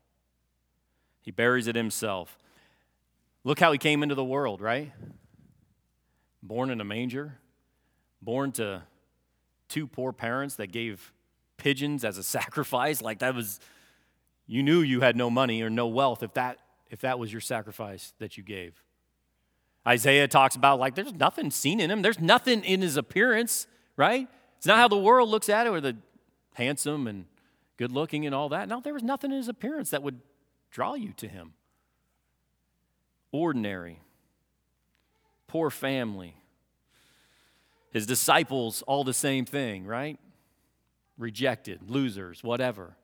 He 1.23 1.31
buries 1.31 1.69
it 1.69 1.77
himself. 1.77 2.37
Look 3.45 3.61
how 3.61 3.71
he 3.71 3.79
came 3.79 4.03
into 4.03 4.17
the 4.17 4.25
world, 4.25 4.61
right? 4.61 4.93
Born 6.43 6.71
in 6.71 6.81
a 6.81 6.85
manger, 6.85 7.39
born 8.21 8.51
to 8.53 8.83
two 9.69 9.87
poor 9.87 10.13
parents 10.13 10.57
that 10.57 10.73
gave 10.73 11.13
pigeons 11.57 12.05
as 12.05 12.19
a 12.19 12.23
sacrifice. 12.23 13.03
Like 13.03 13.21
that 13.21 13.35
was, 13.35 13.61
you 14.47 14.63
knew 14.63 14.81
you 14.81 15.01
had 15.01 15.17
no 15.17 15.31
money 15.31 15.63
or 15.63 15.71
no 15.71 15.87
wealth 15.87 16.23
if 16.23 16.35
that, 16.35 16.59
if 16.91 17.01
that 17.01 17.19
was 17.19 17.33
your 17.33 17.41
sacrifice 17.41 18.13
that 18.19 18.37
you 18.37 18.43
gave. 18.43 18.83
Isaiah 19.87 20.29
talks 20.29 20.57
about 20.57 20.79
like 20.79 20.95
there's 20.95 21.13
nothing 21.13 21.51
seen 21.51 21.81
in 21.81 21.91
him, 21.91 22.03
there's 22.03 22.21
nothing 22.21 22.65
in 22.65 22.81
his 22.81 22.97
appearance, 22.97 23.67
right? 23.97 24.29
It's 24.57 24.67
not 24.67 24.79
how 24.79 24.89
the 24.89 24.99
world 24.99 25.29
looks 25.29 25.49
at 25.49 25.67
it 25.67 25.71
or 25.71 25.81
the 25.81 25.97
handsome 26.55 27.07
and 27.07 27.27
good 27.77 27.93
looking 27.93 28.25
and 28.25 28.35
all 28.35 28.49
that. 28.51 28.69
No, 28.69 28.81
there 28.81 28.95
was 28.95 29.03
nothing 29.03 29.31
in 29.31 29.37
his 29.37 29.49
appearance 29.49 29.91
that 29.91 30.03
would 30.03 30.21
draw 30.71 30.95
you 30.95 31.13
to 31.19 31.29
him. 31.29 31.53
Ordinary, 33.31 34.01
poor 35.49 35.69
family. 35.71 36.37
His 37.95 38.07
disciples, 38.07 38.83
all 38.83 39.05
the 39.05 39.15
same 39.15 39.47
thing, 39.47 39.87
right? 39.87 40.19
Rejected, 41.17 41.89
losers, 41.89 42.43
whatever. 42.43 42.97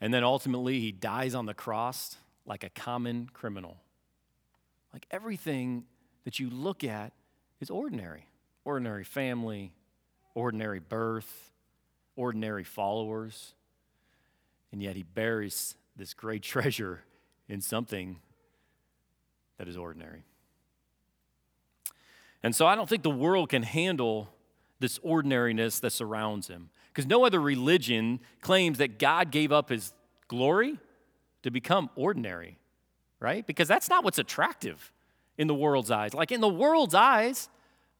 And 0.00 0.12
then 0.12 0.24
ultimately, 0.24 0.80
he 0.80 0.90
dies 0.90 1.36
on 1.36 1.46
the 1.46 1.54
cross 1.54 2.16
like 2.44 2.64
a 2.64 2.68
common 2.68 3.30
criminal. 3.32 3.76
Like 4.92 5.06
everything 5.12 5.84
that 6.24 6.40
you 6.40 6.50
look 6.50 6.84
at 6.84 7.12
is 7.60 7.70
ordinary 7.70 8.26
ordinary 8.64 9.02
family, 9.02 9.72
ordinary 10.34 10.78
birth, 10.78 11.50
ordinary 12.14 12.62
followers, 12.62 13.54
and 14.70 14.80
yet 14.80 14.94
he 14.94 15.02
buries 15.02 15.76
this 15.96 16.14
great 16.14 16.42
treasure 16.42 17.02
in 17.48 17.60
something 17.60 18.18
that 19.58 19.68
is 19.68 19.76
ordinary. 19.76 20.24
And 22.42 22.54
so 22.54 22.66
I 22.66 22.74
don't 22.74 22.88
think 22.88 23.02
the 23.02 23.10
world 23.10 23.48
can 23.48 23.62
handle 23.62 24.28
this 24.80 24.98
ordinariness 25.02 25.80
that 25.80 25.90
surrounds 25.90 26.48
him. 26.48 26.70
Because 26.88 27.06
no 27.06 27.24
other 27.24 27.40
religion 27.40 28.20
claims 28.40 28.78
that 28.78 28.98
God 28.98 29.30
gave 29.30 29.52
up 29.52 29.70
his 29.70 29.92
glory 30.28 30.78
to 31.42 31.50
become 31.50 31.88
ordinary, 31.96 32.58
right? 33.20 33.46
Because 33.46 33.68
that's 33.68 33.88
not 33.88 34.04
what's 34.04 34.18
attractive 34.18 34.92
in 35.38 35.46
the 35.46 35.54
world's 35.54 35.90
eyes. 35.90 36.12
Like 36.12 36.32
in 36.32 36.40
the 36.40 36.48
world's 36.48 36.94
eyes, 36.94 37.48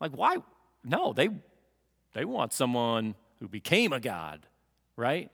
like 0.00 0.12
why? 0.12 0.38
No, 0.84 1.12
they 1.12 1.30
they 2.12 2.24
want 2.24 2.52
someone 2.52 3.14
who 3.40 3.48
became 3.48 3.92
a 3.92 4.00
God, 4.00 4.46
right? 4.96 5.30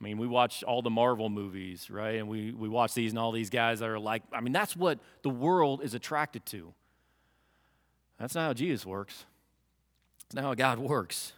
I 0.00 0.04
mean, 0.04 0.18
we 0.18 0.26
watch 0.26 0.62
all 0.62 0.82
the 0.82 0.90
Marvel 0.90 1.30
movies, 1.30 1.88
right? 1.88 2.16
And 2.16 2.28
we, 2.28 2.52
we 2.52 2.68
watch 2.68 2.92
these 2.92 3.12
and 3.12 3.18
all 3.18 3.32
these 3.32 3.48
guys 3.48 3.78
that 3.78 3.88
are 3.88 3.98
like, 3.98 4.22
I 4.32 4.40
mean, 4.40 4.52
that's 4.52 4.76
what 4.76 4.98
the 5.22 5.30
world 5.30 5.82
is 5.82 5.94
attracted 5.94 6.44
to. 6.46 6.74
That's 8.18 8.34
not 8.34 8.46
how 8.46 8.52
Jesus 8.52 8.86
works. 8.86 9.24
It's 10.26 10.34
not 10.34 10.44
how 10.44 10.54
God 10.54 10.78
works. 10.78 11.32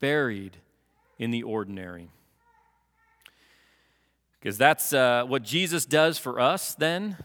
Buried 0.00 0.56
in 1.18 1.30
the 1.30 1.42
ordinary. 1.42 2.10
Because 4.40 4.58
that's 4.58 4.92
uh, 4.92 5.24
what 5.26 5.44
Jesus 5.44 5.86
does 5.86 6.18
for 6.18 6.40
us 6.40 6.74
then, 6.74 7.16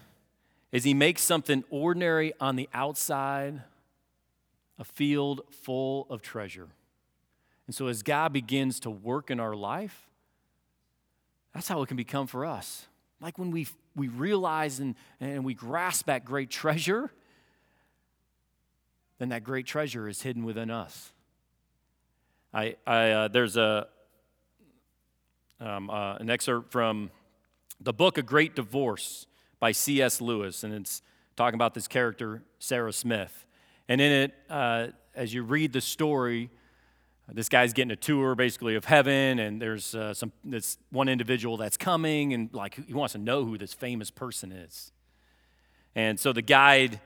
is 0.72 0.84
he 0.84 0.94
makes 0.94 1.24
something 1.24 1.63
ordinary 1.70 2.34
on 2.40 2.56
the 2.56 2.70
outside 2.74 3.63
a 4.78 4.84
field 4.84 5.42
full 5.50 6.06
of 6.10 6.22
treasure. 6.22 6.68
And 7.66 7.76
so, 7.76 7.88
as 7.88 8.04
God 8.04 8.32
begins 8.32 8.80
to 8.82 8.90
work 8.92 9.32
in 9.32 9.40
our 9.40 9.56
life, 9.56 10.08
that's 11.54 11.68
how 11.68 11.82
it 11.82 11.88
can 11.88 11.98
become 11.98 12.28
for 12.28 12.46
us. 12.46 12.86
Like 13.20 13.40
when 13.40 13.50
we, 13.50 13.68
we 13.96 14.08
realize 14.10 14.80
and, 14.80 14.96
and 15.20 15.44
we 15.44 15.56
grasp 15.56 16.06
that 16.06 16.24
great 16.24 16.52
treasure, 16.52 17.12
then 19.19 19.30
that 19.30 19.43
great 19.43 19.65
treasure 19.65 20.08
is 20.08 20.21
hidden 20.21 20.43
within 20.43 20.69
us. 20.69 21.12
I, 22.53 22.75
I, 22.86 23.10
uh, 23.12 23.27
there's 23.27 23.58
a, 23.58 23.88
um, 25.60 25.89
uh, 25.89 26.15
an 26.15 26.30
excerpt 26.30 26.71
from 26.71 27.12
the 27.80 27.93
book 27.93 28.17
A 28.17 28.21
Great 28.21 28.56
Divorce 28.56 29.27
by 29.60 29.71
C.S. 29.71 30.21
Lewis, 30.21 30.63
and 30.63 30.73
it's 30.73 31.01
talking 31.36 31.56
about 31.56 31.73
this 31.73 31.88
character, 31.88 32.43
Sarah 32.60 32.93
Smith. 32.93 33.45
And 33.89 34.01
in 34.01 34.12
it, 34.12 34.34
uh, 34.49 34.88
as 35.15 35.34
you 35.34 35.43
read 35.43 35.73
the 35.73 35.82
story, 35.82 36.49
this 37.32 37.49
guy's 37.49 37.73
getting 37.73 37.91
a 37.91 37.97
tour 37.97 38.36
basically 38.36 38.75
of 38.75 38.86
heaven, 38.86 39.39
and 39.39 39.62
there's 39.62 39.93
uh, 39.93 40.13
some 40.13 40.32
this 40.45 40.77
one 40.91 41.10
individual 41.10 41.58
that's 41.58 41.75
coming, 41.75 42.34
and 42.34 42.53
like 42.53 42.75
he 42.88 42.93
wants 42.93 43.13
to 43.13 43.19
know 43.19 43.43
who 43.43 43.58
this 43.58 43.73
famous 43.73 44.10
person 44.10 44.51
is. 44.51 44.91
And 45.93 46.19
so 46.19 46.32
the 46.32 46.41
guide 46.41 47.01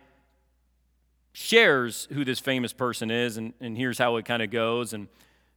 shares 1.34 2.08
who 2.12 2.26
this 2.26 2.40
famous 2.40 2.74
person 2.74 3.10
is, 3.10 3.38
and, 3.38 3.54
and 3.60 3.78
here's 3.78 3.98
how 3.98 4.18
it 4.18 4.26
kind 4.26 4.42
of 4.42 4.52
goes. 4.52 4.94
And 4.94 5.08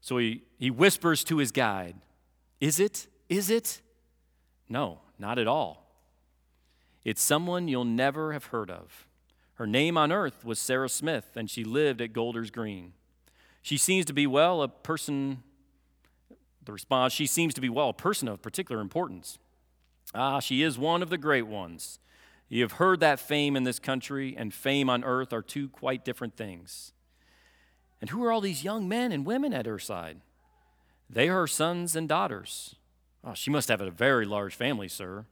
so 0.01 0.19
he, 0.19 0.43
he 0.59 0.71
whispers 0.71 1.25
to 1.25 1.39
his 1.39 1.51
guide, 1.51 1.97
Is 2.61 2.79
it? 2.81 3.07
Is 3.29 3.51
it? 3.51 3.81
No, 4.69 5.01
not 5.19 5.39
at 5.39 5.47
all. 5.47 5.85
It's 7.05 7.23
someone 7.23 7.69
you'll 7.69 7.85
never 7.85 8.33
have 8.33 8.47
heard 8.47 8.71
of. 8.71 9.07
Her 9.55 9.67
name 9.67 9.97
on 9.97 10.11
earth 10.11 10.45
was 10.45 10.59
Sarah 10.59 10.89
Smith, 10.89 11.37
and 11.37 11.51
she 11.51 11.65
lived 11.65 12.01
at 12.01 12.13
Golders 12.13 12.51
Green. 12.51 12.93
She 13.63 13.77
seems 13.77 14.05
to 14.07 14.13
be, 14.13 14.27
well, 14.27 14.63
a 14.63 14.69
person, 14.69 15.43
the 16.65 16.73
response, 16.73 17.13
she 17.13 17.27
seems 17.27 17.55
to 17.55 17.61
be, 17.61 17.69
well, 17.69 17.91
a 17.91 17.95
person 17.95 18.27
of 18.27 18.43
particular 18.43 18.81
importance. 18.81 19.39
Ah, 20.15 20.41
she 20.41 20.63
is 20.63 20.79
one 20.79 21.03
of 21.03 21.11
the 21.11 21.19
great 21.19 21.47
ones. 21.47 21.99
You 22.49 22.63
have 22.63 22.73
heard 22.73 23.01
that 23.01 23.21
fame 23.21 23.57
in 23.57 23.65
this 23.65 23.79
country 23.79 24.35
and 24.37 24.53
fame 24.53 24.89
on 24.91 25.03
earth 25.05 25.33
are 25.33 25.43
two 25.43 25.69
quite 25.69 26.05
different 26.05 26.37
things. 26.37 26.93
And 28.01 28.11
who 28.11 28.23
are 28.25 28.31
all 28.31 28.41
these 28.41 28.65
young 28.65 28.89
men 28.89 29.13
and 29.13 29.25
women 29.25 29.55
at 29.55 29.67
her 29.67 29.79
side? 29.79 30.21
They 31.09 31.29
are 31.29 31.41
her 31.41 31.47
sons 31.47 31.97
and 31.97 32.09
daughters. 32.09 32.77
Oh, 33.25 33.35
she 33.35 33.51
must 33.51 33.69
have 33.69 33.81
a 33.81 33.91
very 33.91 34.27
large 34.27 34.55
family, 34.55 34.89
sir. 34.89 35.27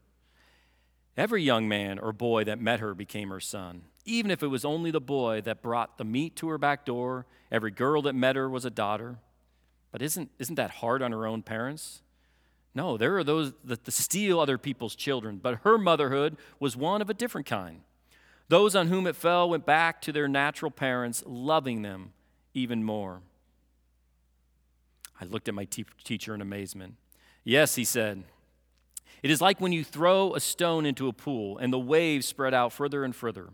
Every 1.15 1.43
young 1.43 1.67
man 1.67 1.99
or 1.99 2.11
boy 2.11 2.43
that 2.45 2.59
met 2.59 2.79
her 2.79 2.95
became 2.95 3.29
her 3.29 3.39
son 3.39 3.83
even 4.05 4.31
if 4.31 4.43
it 4.43 4.47
was 4.47 4.65
only 4.65 4.91
the 4.91 5.01
boy 5.01 5.41
that 5.41 5.61
brought 5.61 5.97
the 5.97 6.03
meat 6.03 6.35
to 6.37 6.49
her 6.49 6.57
back 6.57 6.85
door, 6.85 7.25
every 7.51 7.71
girl 7.71 8.01
that 8.01 8.13
met 8.13 8.35
her 8.35 8.49
was 8.49 8.65
a 8.65 8.69
daughter. 8.69 9.17
But 9.91 10.01
isn't, 10.01 10.29
isn't 10.39 10.55
that 10.55 10.71
hard 10.71 11.01
on 11.01 11.11
her 11.11 11.25
own 11.25 11.41
parents? 11.43 12.01
No, 12.75 12.97
there 12.97 13.17
are 13.17 13.23
those 13.23 13.53
that 13.63 13.91
steal 13.91 14.39
other 14.39 14.57
people's 14.57 14.95
children, 14.95 15.39
but 15.41 15.59
her 15.63 15.77
motherhood 15.77 16.37
was 16.59 16.75
one 16.75 17.01
of 17.01 17.09
a 17.09 17.13
different 17.13 17.45
kind. 17.45 17.81
Those 18.49 18.75
on 18.75 18.87
whom 18.87 19.07
it 19.07 19.15
fell 19.15 19.49
went 19.49 19.65
back 19.65 20.01
to 20.01 20.11
their 20.11 20.27
natural 20.27 20.71
parents, 20.71 21.23
loving 21.25 21.81
them 21.81 22.13
even 22.53 22.83
more. 22.83 23.21
I 25.21 25.25
looked 25.25 25.47
at 25.47 25.53
my 25.53 25.65
te- 25.65 25.85
teacher 26.03 26.33
in 26.33 26.41
amazement. 26.41 26.95
Yes, 27.43 27.75
he 27.75 27.83
said, 27.83 28.23
it 29.21 29.31
is 29.31 29.39
like 29.39 29.61
when 29.61 29.71
you 29.71 29.83
throw 29.83 30.35
a 30.35 30.39
stone 30.39 30.85
into 30.85 31.07
a 31.07 31.13
pool 31.13 31.57
and 31.57 31.71
the 31.71 31.79
waves 31.79 32.25
spread 32.25 32.53
out 32.53 32.73
further 32.73 33.03
and 33.03 33.15
further. 33.15 33.49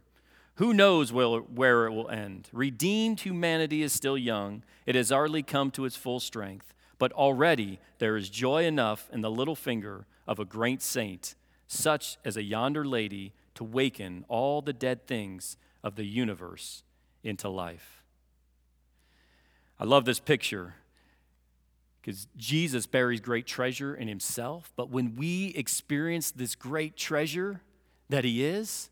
Who 0.56 0.74
knows 0.74 1.14
where 1.14 1.86
it 1.86 1.94
will 1.94 2.10
end? 2.10 2.50
Redeemed 2.52 3.22
humanity 3.22 3.84
is 3.84 3.94
still 3.94 4.18
young. 4.18 4.64
It 4.86 4.96
has 4.96 5.12
hardly 5.12 5.44
come 5.44 5.72
to 5.72 5.86
its 5.86 5.96
full 5.96 6.20
strength. 6.20 6.74
But 7.00 7.12
already 7.14 7.80
there 7.98 8.16
is 8.16 8.30
joy 8.30 8.66
enough 8.66 9.10
in 9.12 9.22
the 9.22 9.32
little 9.32 9.56
finger 9.56 10.06
of 10.28 10.38
a 10.38 10.46
great 10.46 10.82
saint, 10.84 11.34
such 11.68 12.18
as 12.24 12.38
a 12.38 12.44
yonder 12.44 12.86
lady, 12.86 13.34
to 13.56 13.64
waken 13.64 14.26
all 14.28 14.62
the 14.62 14.74
dead 14.74 15.08
things 15.08 15.58
of 15.84 15.96
the 15.96 16.06
universe 16.06 16.84
into 17.24 17.50
life. 17.50 18.04
I 19.80 19.86
love 19.86 20.06
this 20.06 20.20
picture 20.20 20.76
because 22.02 22.28
Jesus 22.38 22.86
buries 22.86 23.22
great 23.22 23.46
treasure 23.46 23.96
in 23.96 24.08
himself. 24.08 24.72
But 24.76 24.90
when 24.90 25.16
we 25.16 25.48
experience 25.56 26.32
this 26.32 26.56
great 26.56 26.96
treasure, 26.96 27.62
that 28.10 28.24
He 28.24 28.44
is, 28.44 28.90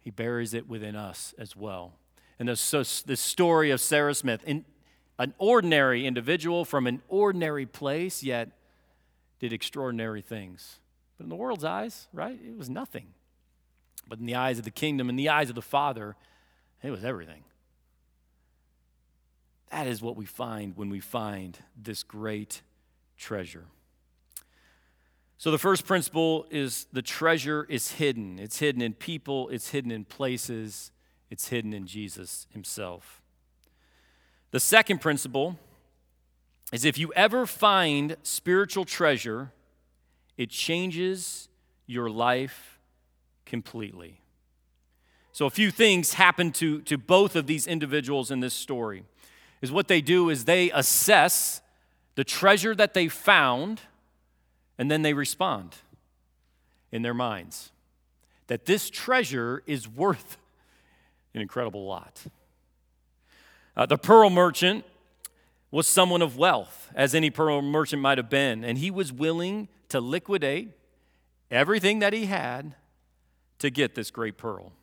He 0.00 0.10
buries 0.10 0.54
it 0.54 0.68
within 0.68 0.96
us 0.96 1.34
as 1.38 1.56
well. 1.56 1.94
And 2.38 2.48
this, 2.48 3.02
this 3.02 3.20
story 3.20 3.70
of 3.70 3.80
Sarah 3.80 4.14
Smith, 4.14 4.42
in, 4.44 4.64
an 5.20 5.34
ordinary 5.36 6.06
individual 6.06 6.64
from 6.64 6.86
an 6.86 7.02
ordinary 7.06 7.66
place, 7.66 8.22
yet 8.22 8.48
did 9.38 9.52
extraordinary 9.52 10.22
things. 10.22 10.78
But 11.18 11.24
in 11.24 11.28
the 11.28 11.36
world's 11.36 11.62
eyes, 11.62 12.08
right, 12.14 12.38
it 12.42 12.56
was 12.56 12.70
nothing. 12.70 13.08
But 14.08 14.18
in 14.18 14.24
the 14.24 14.34
eyes 14.34 14.58
of 14.58 14.64
the 14.64 14.70
kingdom, 14.70 15.10
in 15.10 15.16
the 15.16 15.28
eyes 15.28 15.50
of 15.50 15.54
the 15.54 15.62
Father, 15.62 16.16
it 16.82 16.90
was 16.90 17.04
everything. 17.04 17.44
That 19.70 19.86
is 19.86 20.00
what 20.00 20.16
we 20.16 20.24
find 20.24 20.74
when 20.74 20.88
we 20.88 21.00
find 21.00 21.58
this 21.76 22.02
great 22.02 22.62
treasure. 23.18 23.66
So, 25.36 25.50
the 25.50 25.58
first 25.58 25.86
principle 25.86 26.46
is 26.50 26.86
the 26.94 27.02
treasure 27.02 27.66
is 27.68 27.92
hidden. 27.92 28.38
It's 28.38 28.58
hidden 28.58 28.80
in 28.80 28.94
people, 28.94 29.50
it's 29.50 29.68
hidden 29.68 29.90
in 29.90 30.06
places, 30.06 30.92
it's 31.28 31.48
hidden 31.48 31.74
in 31.74 31.86
Jesus 31.86 32.46
himself. 32.52 33.19
The 34.50 34.60
second 34.60 35.00
principle 35.00 35.58
is 36.72 36.84
if 36.84 36.98
you 36.98 37.12
ever 37.14 37.46
find 37.46 38.16
spiritual 38.22 38.84
treasure, 38.84 39.52
it 40.36 40.50
changes 40.50 41.48
your 41.86 42.10
life 42.10 42.78
completely. 43.44 44.20
So, 45.32 45.46
a 45.46 45.50
few 45.50 45.70
things 45.70 46.14
happen 46.14 46.52
to, 46.52 46.80
to 46.82 46.98
both 46.98 47.36
of 47.36 47.46
these 47.46 47.66
individuals 47.66 48.30
in 48.30 48.40
this 48.40 48.54
story. 48.54 49.04
Is 49.62 49.70
what 49.70 49.88
they 49.88 50.00
do 50.00 50.30
is 50.30 50.44
they 50.44 50.70
assess 50.70 51.60
the 52.14 52.24
treasure 52.24 52.74
that 52.74 52.94
they 52.94 53.08
found 53.08 53.82
and 54.78 54.90
then 54.90 55.02
they 55.02 55.12
respond 55.12 55.76
in 56.90 57.02
their 57.02 57.14
minds 57.14 57.70
that 58.46 58.66
this 58.66 58.90
treasure 58.90 59.62
is 59.64 59.86
worth 59.86 60.36
an 61.34 61.40
incredible 61.40 61.86
lot. 61.86 62.24
Uh, 63.80 63.86
the 63.86 63.96
pearl 63.96 64.28
merchant 64.28 64.84
was 65.70 65.86
someone 65.86 66.20
of 66.20 66.36
wealth, 66.36 66.90
as 66.94 67.14
any 67.14 67.30
pearl 67.30 67.62
merchant 67.62 68.02
might 68.02 68.18
have 68.18 68.28
been, 68.28 68.62
and 68.62 68.76
he 68.76 68.90
was 68.90 69.10
willing 69.10 69.68
to 69.88 70.02
liquidate 70.02 70.68
everything 71.50 72.00
that 72.00 72.12
he 72.12 72.26
had 72.26 72.74
to 73.58 73.70
get 73.70 73.94
this 73.94 74.10
great 74.10 74.36
pearl. 74.36 74.74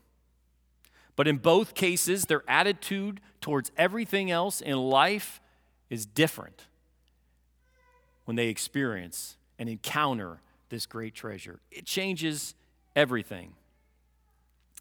But 1.15 1.27
in 1.27 1.37
both 1.37 1.75
cases, 1.75 2.25
their 2.25 2.41
attitude 2.47 3.21
towards 3.39 3.71
everything 3.77 4.31
else 4.31 4.61
in 4.61 4.75
life 4.77 5.41
is 5.91 6.07
different 6.07 6.65
when 8.25 8.35
they 8.35 8.47
experience 8.47 9.37
and 9.59 9.69
encounter 9.69 10.41
this 10.69 10.87
great 10.87 11.13
treasure. 11.13 11.59
It 11.69 11.85
changes 11.85 12.55
everything. 12.95 13.53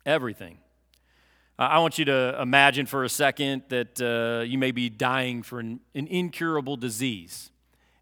Everything. 0.07 0.57
I 1.59 1.79
want 1.79 1.99
you 1.99 2.05
to 2.05 2.39
imagine 2.41 2.85
for 2.85 3.03
a 3.03 3.09
second 3.09 3.63
that 3.71 4.01
uh, 4.01 4.45
you 4.45 4.59
may 4.59 4.73
be 4.73 4.91
dying 4.91 5.43
for 5.43 5.59
an, 5.59 5.81
an 5.95 6.07
incurable 6.07 6.77
disease, 6.77 7.51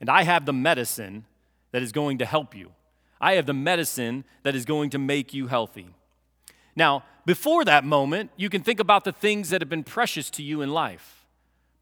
and 0.00 0.10
I 0.10 0.24
have 0.24 0.44
the 0.44 0.52
medicine 0.52 1.24
that 1.70 1.80
is 1.82 1.92
going 1.92 2.18
to 2.18 2.26
help 2.26 2.56
you. 2.56 2.72
I 3.20 3.34
have 3.34 3.46
the 3.46 3.54
medicine 3.54 4.24
that 4.42 4.56
is 4.56 4.64
going 4.64 4.90
to 4.90 4.98
make 4.98 5.32
you 5.32 5.46
healthy. 5.46 5.88
Now, 6.74 7.04
before 7.26 7.64
that 7.64 7.84
moment, 7.84 8.30
you 8.36 8.50
can 8.50 8.62
think 8.62 8.80
about 8.80 9.04
the 9.04 9.12
things 9.12 9.50
that 9.50 9.60
have 9.60 9.68
been 9.68 9.84
precious 9.84 10.30
to 10.30 10.42
you 10.42 10.60
in 10.60 10.70
life. 10.70 11.24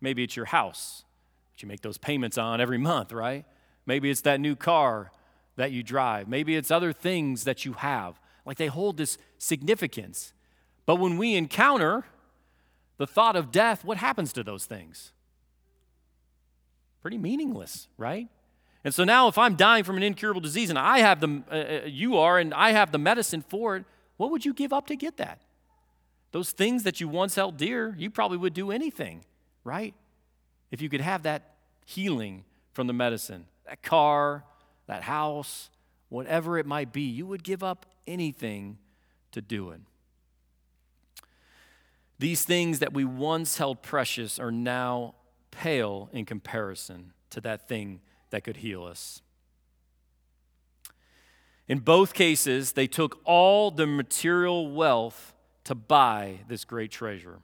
Maybe 0.00 0.22
it's 0.22 0.36
your 0.36 0.46
house 0.46 1.04
that 1.52 1.62
you 1.62 1.68
make 1.68 1.80
those 1.80 1.98
payments 1.98 2.36
on 2.36 2.60
every 2.60 2.78
month, 2.78 3.12
right? 3.12 3.46
Maybe 3.86 4.10
it's 4.10 4.20
that 4.22 4.40
new 4.40 4.56
car 4.56 5.10
that 5.56 5.72
you 5.72 5.82
drive. 5.82 6.28
Maybe 6.28 6.54
it's 6.54 6.70
other 6.70 6.92
things 6.92 7.44
that 7.44 7.64
you 7.64 7.72
have. 7.74 8.20
Like 8.44 8.58
they 8.58 8.66
hold 8.66 8.98
this 8.98 9.16
significance. 9.38 10.32
But 10.86 10.96
when 10.96 11.16
we 11.16 11.34
encounter 11.34 12.04
the 12.98 13.06
thought 13.06 13.36
of 13.36 13.50
death, 13.50 13.84
what 13.84 13.96
happens 13.96 14.32
to 14.34 14.42
those 14.42 14.64
things? 14.64 15.12
Pretty 17.00 17.18
meaningless, 17.18 17.88
right? 17.96 18.28
And 18.84 18.94
so 18.94 19.04
now, 19.04 19.28
if 19.28 19.38
I'm 19.38 19.54
dying 19.54 19.84
from 19.84 19.96
an 19.96 20.02
incurable 20.02 20.40
disease 20.40 20.70
and 20.70 20.78
I 20.78 20.98
have 20.98 21.20
the, 21.20 21.42
uh, 21.50 21.54
uh 21.54 21.86
you 21.86 22.18
are, 22.18 22.38
and 22.38 22.52
I 22.52 22.72
have 22.72 22.90
the 22.90 22.98
medicine 22.98 23.44
for 23.48 23.76
it, 23.76 23.84
what 24.16 24.30
would 24.30 24.44
you 24.44 24.54
give 24.54 24.72
up 24.72 24.86
to 24.88 24.96
get 24.96 25.16
that? 25.18 25.40
Those 26.32 26.50
things 26.50 26.82
that 26.82 27.00
you 27.00 27.08
once 27.08 27.34
held 27.34 27.56
dear, 27.56 27.94
you 27.98 28.10
probably 28.10 28.38
would 28.38 28.54
do 28.54 28.70
anything, 28.70 29.24
right? 29.64 29.94
If 30.70 30.80
you 30.80 30.88
could 30.88 31.00
have 31.00 31.22
that 31.24 31.54
healing 31.84 32.44
from 32.72 32.86
the 32.86 32.92
medicine 32.92 33.46
that 33.66 33.82
car, 33.82 34.44
that 34.86 35.02
house, 35.02 35.70
whatever 36.08 36.58
it 36.58 36.66
might 36.66 36.92
be, 36.92 37.02
you 37.02 37.26
would 37.26 37.44
give 37.44 37.62
up 37.62 37.86
anything 38.06 38.78
to 39.30 39.40
do 39.40 39.70
it. 39.70 39.80
These 42.22 42.44
things 42.44 42.78
that 42.78 42.92
we 42.92 43.04
once 43.04 43.58
held 43.58 43.82
precious 43.82 44.38
are 44.38 44.52
now 44.52 45.16
pale 45.50 46.08
in 46.12 46.24
comparison 46.24 47.14
to 47.30 47.40
that 47.40 47.66
thing 47.66 48.00
that 48.30 48.44
could 48.44 48.58
heal 48.58 48.84
us. 48.84 49.22
In 51.66 51.80
both 51.80 52.14
cases, 52.14 52.74
they 52.74 52.86
took 52.86 53.20
all 53.24 53.72
the 53.72 53.88
material 53.88 54.70
wealth 54.70 55.34
to 55.64 55.74
buy 55.74 56.38
this 56.46 56.64
great 56.64 56.92
treasure. 56.92 57.40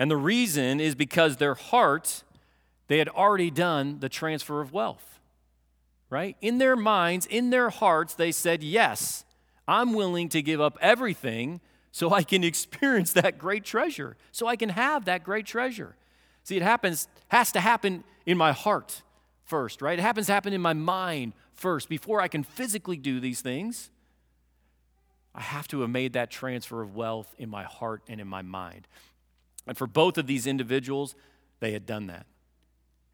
And 0.00 0.10
the 0.10 0.16
reason 0.16 0.80
is 0.80 0.96
because 0.96 1.36
their 1.36 1.54
heart, 1.54 2.24
they 2.88 2.98
had 2.98 3.08
already 3.08 3.52
done 3.52 4.00
the 4.00 4.08
transfer 4.08 4.60
of 4.60 4.72
wealth 4.72 5.20
right? 6.10 6.36
In 6.42 6.58
their 6.58 6.76
minds, 6.76 7.24
in 7.24 7.48
their 7.48 7.70
hearts, 7.70 8.12
they 8.12 8.32
said, 8.32 8.62
Yes, 8.62 9.24
I'm 9.66 9.94
willing 9.94 10.28
to 10.28 10.42
give 10.42 10.60
up 10.60 10.76
everything 10.82 11.62
so 11.92 12.12
I 12.12 12.24
can 12.24 12.42
experience 12.52 13.12
that 13.12 13.38
great 13.38 13.64
treasure, 13.64 14.16
so 14.32 14.48
I 14.48 14.56
can 14.56 14.70
have 14.70 15.04
that 15.04 15.22
great 15.22 15.46
treasure. 15.46 15.94
See, 16.42 16.56
it 16.56 16.62
happens, 16.62 17.06
has 17.28 17.52
to 17.52 17.60
happen 17.60 18.02
in 18.26 18.36
my 18.36 18.52
heart 18.52 19.02
first, 19.44 19.80
right? 19.80 19.98
It 19.98 20.02
happens 20.02 20.26
to 20.26 20.32
happen 20.32 20.52
in 20.52 20.60
my 20.60 20.72
mind 20.72 21.34
first 21.54 21.88
before 21.88 22.20
I 22.20 22.26
can 22.26 22.42
physically 22.42 22.96
do 22.96 23.20
these 23.20 23.40
things. 23.40 23.90
I 25.34 25.40
have 25.40 25.68
to 25.68 25.80
have 25.80 25.90
made 25.90 26.14
that 26.14 26.30
transfer 26.30 26.82
of 26.82 26.94
wealth 26.94 27.32
in 27.38 27.48
my 27.48 27.62
heart 27.62 28.02
and 28.08 28.20
in 28.20 28.26
my 28.26 28.42
mind. 28.42 28.88
And 29.66 29.78
for 29.78 29.86
both 29.86 30.18
of 30.18 30.26
these 30.26 30.46
individuals, 30.46 31.14
they 31.60 31.72
had 31.72 31.86
done 31.86 32.08
that. 32.08 32.26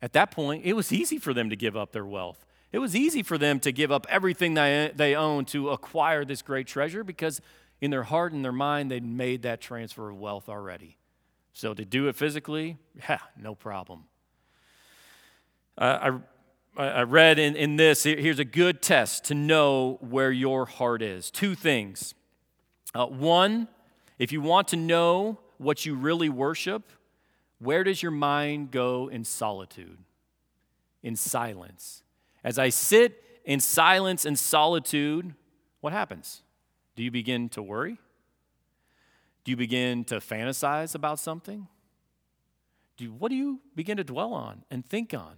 At 0.01 0.13
that 0.15 0.31
point, 0.31 0.65
it 0.65 0.73
was 0.73 0.93
easy 0.93 1.19
for 1.19 1.35
them 1.35 1.51
to 1.51 1.57
give 1.57 1.77
up 1.77 1.93
their 1.93 2.07
wealth. 2.07 2.45
It 2.73 2.79
was 2.79 2.95
easy 2.95 3.23
for 3.23 3.39
them 3.39 3.61
to 3.61 3.73
give 3.73 3.91
up 3.91 4.07
everything 4.09 4.55
they, 4.55 4.93
they 4.95 5.15
owned 5.15 5.49
to 5.49 5.71
acquire 5.71 6.25
this 6.25 6.43
great 6.43 6.67
treasure 6.67 7.03
because 7.03 7.41
in 7.81 7.91
their 7.91 8.03
heart 8.05 8.33
and 8.33 8.45
their 8.45 8.53
mind, 8.53 8.91
they'd 8.91 9.05
made 9.05 9.43
that 9.43 9.61
transfer 9.61 10.11
of 10.11 10.19
wealth 10.19 10.49
already. 10.49 10.97
So 11.53 11.75
to 11.75 11.85
do 11.85 12.09
it 12.09 12.17
physically, 12.17 12.79
yeah, 13.09 13.19
no 13.37 13.55
problem. 13.55 14.05
Uh, 15.77 16.19
I, 16.77 16.87
I 16.87 17.03
read 17.03 17.39
in, 17.39 17.57
in 17.57 17.77
this 17.77 18.05
here's 18.05 18.39
a 18.39 18.45
good 18.45 18.83
test 18.83 19.25
to 19.27 19.35
know 19.35 19.99
where 20.01 20.31
your 20.31 20.67
heart 20.67 21.03
is. 21.03 21.31
Two 21.31 21.55
things. 21.55 22.15
Uh, 22.95 23.07
one, 23.07 23.69
if 24.19 24.33
you 24.33 24.41
want 24.41 24.69
to 24.69 24.77
know 24.77 25.39
what 25.59 25.85
you 25.85 25.95
really 25.95 26.29
worship, 26.29 26.91
where 27.59 27.85
does 27.85 28.03
your 28.03 28.13
mind 28.13 28.71
go 28.71 29.09
in 29.09 29.25
solitude, 29.25 29.99
in 31.03 31.17
silence? 31.17 32.03
As 32.45 32.59
I 32.59 32.69
sit 32.69 33.41
in 33.45 33.61
silence 33.61 34.25
and 34.25 34.39
solitude, 34.39 35.35
what 35.81 35.93
happens? 35.93 36.43
Do 36.99 37.05
you 37.05 37.13
begin 37.13 37.49
to 37.51 37.63
worry? 37.63 37.97
Do 39.45 39.53
you 39.53 39.57
begin 39.57 40.03
to 40.07 40.17
fantasize 40.17 40.97
about 40.97 41.21
something? 41.21 41.69
Do 42.97 43.05
you, 43.05 43.13
what 43.13 43.29
do 43.29 43.37
you 43.37 43.61
begin 43.77 43.99
to 43.99 44.03
dwell 44.03 44.35
on 44.35 44.65
and 44.69 44.85
think 44.85 45.15
on? 45.15 45.37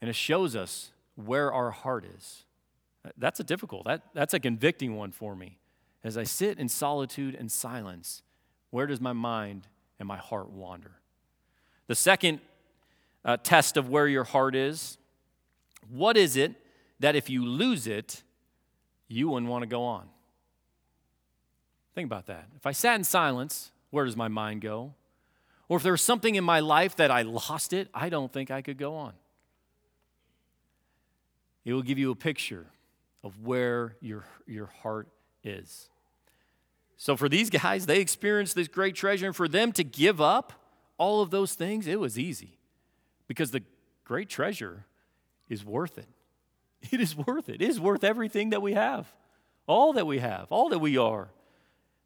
And 0.00 0.08
it 0.08 0.16
shows 0.16 0.56
us 0.56 0.92
where 1.14 1.52
our 1.52 1.70
heart 1.72 2.06
is. 2.16 2.44
That's 3.18 3.38
a 3.38 3.44
difficult, 3.44 3.84
that, 3.84 4.00
that's 4.14 4.32
a 4.32 4.40
convicting 4.40 4.96
one 4.96 5.12
for 5.12 5.36
me. 5.36 5.58
As 6.02 6.16
I 6.16 6.24
sit 6.24 6.58
in 6.58 6.70
solitude 6.70 7.34
and 7.34 7.52
silence, 7.52 8.22
where 8.70 8.86
does 8.86 9.02
my 9.02 9.12
mind 9.12 9.68
and 9.98 10.08
my 10.08 10.16
heart 10.16 10.48
wander? 10.48 10.92
The 11.86 11.94
second 11.94 12.40
uh, 13.26 13.36
test 13.36 13.76
of 13.76 13.90
where 13.90 14.08
your 14.08 14.24
heart 14.24 14.56
is 14.56 14.96
what 15.90 16.16
is 16.16 16.34
it 16.34 16.54
that 16.98 17.14
if 17.14 17.28
you 17.28 17.44
lose 17.44 17.86
it, 17.86 18.22
you 19.08 19.28
wouldn't 19.28 19.50
want 19.50 19.62
to 19.62 19.66
go 19.66 19.82
on? 19.84 20.08
Think 21.94 22.06
about 22.06 22.26
that. 22.26 22.46
If 22.56 22.66
I 22.66 22.72
sat 22.72 22.96
in 22.96 23.04
silence, 23.04 23.72
where 23.90 24.04
does 24.04 24.16
my 24.16 24.28
mind 24.28 24.60
go? 24.60 24.94
Or 25.68 25.76
if 25.76 25.82
there 25.82 25.92
was 25.92 26.02
something 26.02 26.34
in 26.34 26.44
my 26.44 26.60
life 26.60 26.96
that 26.96 27.10
I 27.10 27.22
lost 27.22 27.72
it, 27.72 27.88
I 27.92 28.08
don't 28.08 28.32
think 28.32 28.50
I 28.50 28.62
could 28.62 28.78
go 28.78 28.94
on. 28.94 29.12
It 31.64 31.72
will 31.72 31.82
give 31.82 31.98
you 31.98 32.10
a 32.10 32.16
picture 32.16 32.66
of 33.22 33.44
where 33.44 33.96
your, 34.00 34.24
your 34.46 34.66
heart 34.66 35.08
is. 35.44 35.90
So, 36.96 37.16
for 37.16 37.28
these 37.28 37.50
guys, 37.50 37.86
they 37.86 38.00
experienced 38.00 38.54
this 38.54 38.68
great 38.68 38.94
treasure, 38.94 39.26
and 39.26 39.36
for 39.36 39.46
them 39.46 39.72
to 39.72 39.84
give 39.84 40.20
up 40.20 40.52
all 40.96 41.20
of 41.20 41.30
those 41.30 41.54
things, 41.54 41.86
it 41.86 42.00
was 42.00 42.18
easy 42.18 42.58
because 43.28 43.50
the 43.50 43.62
great 44.04 44.28
treasure 44.28 44.86
is 45.48 45.64
worth 45.64 45.98
it. 45.98 46.08
It 46.92 47.00
is 47.00 47.16
worth 47.16 47.48
it. 47.48 47.60
It 47.60 47.68
is 47.68 47.80
worth 47.80 48.04
everything 48.04 48.50
that 48.50 48.62
we 48.62 48.74
have. 48.74 49.12
all 49.66 49.92
that 49.92 50.06
we 50.06 50.18
have, 50.18 50.46
all 50.50 50.70
that 50.70 50.78
we 50.78 50.96
are, 50.96 51.28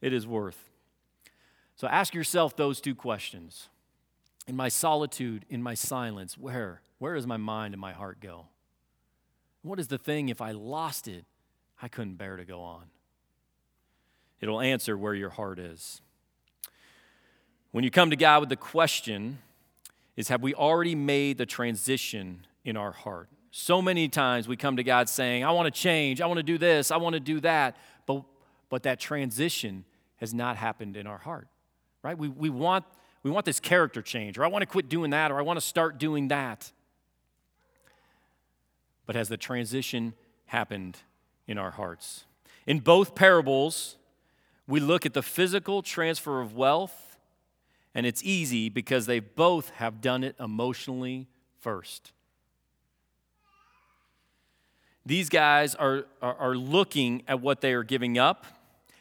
it 0.00 0.12
is 0.12 0.26
worth. 0.26 0.70
So 1.76 1.86
ask 1.86 2.12
yourself 2.12 2.56
those 2.56 2.80
two 2.80 2.94
questions. 2.94 3.68
In 4.48 4.56
my 4.56 4.68
solitude, 4.68 5.44
in 5.48 5.62
my 5.62 5.74
silence, 5.74 6.36
where? 6.36 6.82
Where 6.98 7.14
does 7.14 7.26
my 7.26 7.36
mind 7.36 7.74
and 7.74 7.80
my 7.80 7.92
heart 7.92 8.18
go? 8.20 8.46
What 9.62 9.78
is 9.78 9.86
the 9.86 9.98
thing 9.98 10.28
if 10.28 10.40
I 10.40 10.50
lost 10.50 11.06
it, 11.06 11.24
I 11.80 11.86
couldn't 11.86 12.14
bear 12.14 12.36
to 12.36 12.44
go 12.44 12.60
on? 12.60 12.86
It'll 14.40 14.60
answer 14.60 14.98
where 14.98 15.14
your 15.14 15.30
heart 15.30 15.60
is. 15.60 16.00
When 17.70 17.84
you 17.84 17.90
come 17.90 18.10
to 18.10 18.16
God 18.16 18.40
with 18.40 18.48
the 18.48 18.56
question, 18.56 19.38
is 20.16 20.28
have 20.28 20.42
we 20.42 20.52
already 20.52 20.96
made 20.96 21.38
the 21.38 21.46
transition 21.46 22.44
in 22.64 22.76
our 22.76 22.92
heart? 22.92 23.28
So 23.54 23.82
many 23.82 24.08
times 24.08 24.48
we 24.48 24.56
come 24.56 24.78
to 24.78 24.82
God 24.82 25.10
saying, 25.10 25.44
I 25.44 25.50
want 25.50 25.72
to 25.72 25.80
change, 25.80 26.22
I 26.22 26.26
want 26.26 26.38
to 26.38 26.42
do 26.42 26.56
this, 26.56 26.90
I 26.90 26.96
want 26.96 27.12
to 27.12 27.20
do 27.20 27.38
that, 27.40 27.76
but, 28.06 28.24
but 28.70 28.84
that 28.84 28.98
transition 28.98 29.84
has 30.16 30.32
not 30.32 30.56
happened 30.56 30.96
in 30.96 31.06
our 31.06 31.18
heart, 31.18 31.48
right? 32.02 32.16
We, 32.16 32.28
we, 32.28 32.48
want, 32.48 32.86
we 33.22 33.30
want 33.30 33.44
this 33.44 33.60
character 33.60 34.00
change, 34.00 34.38
or 34.38 34.44
I 34.44 34.48
want 34.48 34.62
to 34.62 34.66
quit 34.66 34.88
doing 34.88 35.10
that, 35.10 35.30
or 35.30 35.38
I 35.38 35.42
want 35.42 35.58
to 35.58 35.64
start 35.64 35.98
doing 35.98 36.28
that. 36.28 36.72
But 39.04 39.16
has 39.16 39.28
the 39.28 39.36
transition 39.36 40.14
happened 40.46 40.96
in 41.46 41.58
our 41.58 41.72
hearts? 41.72 42.24
In 42.66 42.80
both 42.80 43.14
parables, 43.14 43.96
we 44.66 44.80
look 44.80 45.04
at 45.04 45.12
the 45.12 45.22
physical 45.22 45.82
transfer 45.82 46.40
of 46.40 46.56
wealth, 46.56 47.18
and 47.94 48.06
it's 48.06 48.24
easy 48.24 48.70
because 48.70 49.04
they 49.04 49.20
both 49.20 49.68
have 49.72 50.00
done 50.00 50.24
it 50.24 50.36
emotionally 50.40 51.28
first. 51.60 52.12
These 55.04 55.28
guys 55.28 55.74
are, 55.74 56.04
are, 56.20 56.36
are, 56.36 56.54
looking 56.54 57.22
at 57.26 57.40
what 57.40 57.60
they 57.60 57.72
are 57.72 57.82
giving 57.82 58.18
up, 58.18 58.46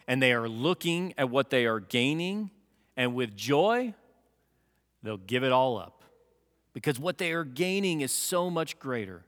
and 0.08 0.22
they 0.22 0.34
are 0.34 0.50
looking 0.50 1.14
at 1.18 1.30
what 1.30 1.52
they 1.52 1.66
are 1.68 1.80
gaining, 1.80 2.50
and 2.98 3.14
with 3.14 3.36
joy, 3.36 3.94
they'll 5.04 5.18
give 5.18 5.44
it 5.44 5.52
all 5.52 5.78
up 5.78 6.02
because 6.74 7.00
what 7.00 7.18
they 7.18 7.32
are 7.34 7.44
gaining 7.44 8.02
is 8.02 8.12
so 8.12 8.50
much 8.50 8.80
greater. 8.80 9.24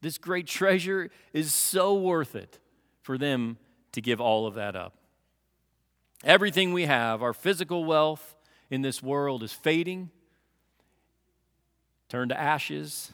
This 0.00 0.18
great 0.18 0.46
treasure 0.58 1.10
is 1.32 1.54
so 1.54 1.94
worth 1.94 2.34
it 2.34 2.58
for 3.02 3.18
them 3.18 3.56
to 3.92 4.00
give 4.00 4.20
all 4.20 4.46
of 4.46 4.54
that 4.54 4.76
up. 4.76 4.94
Everything 6.24 6.72
we 6.72 6.84
have, 6.84 7.22
our 7.22 7.32
physical 7.32 7.84
wealth 7.84 8.36
in 8.70 8.82
this 8.82 9.02
world, 9.02 9.42
is 9.42 9.52
fading, 9.52 10.10
turned 12.08 12.30
to 12.30 12.38
ashes. 12.38 13.12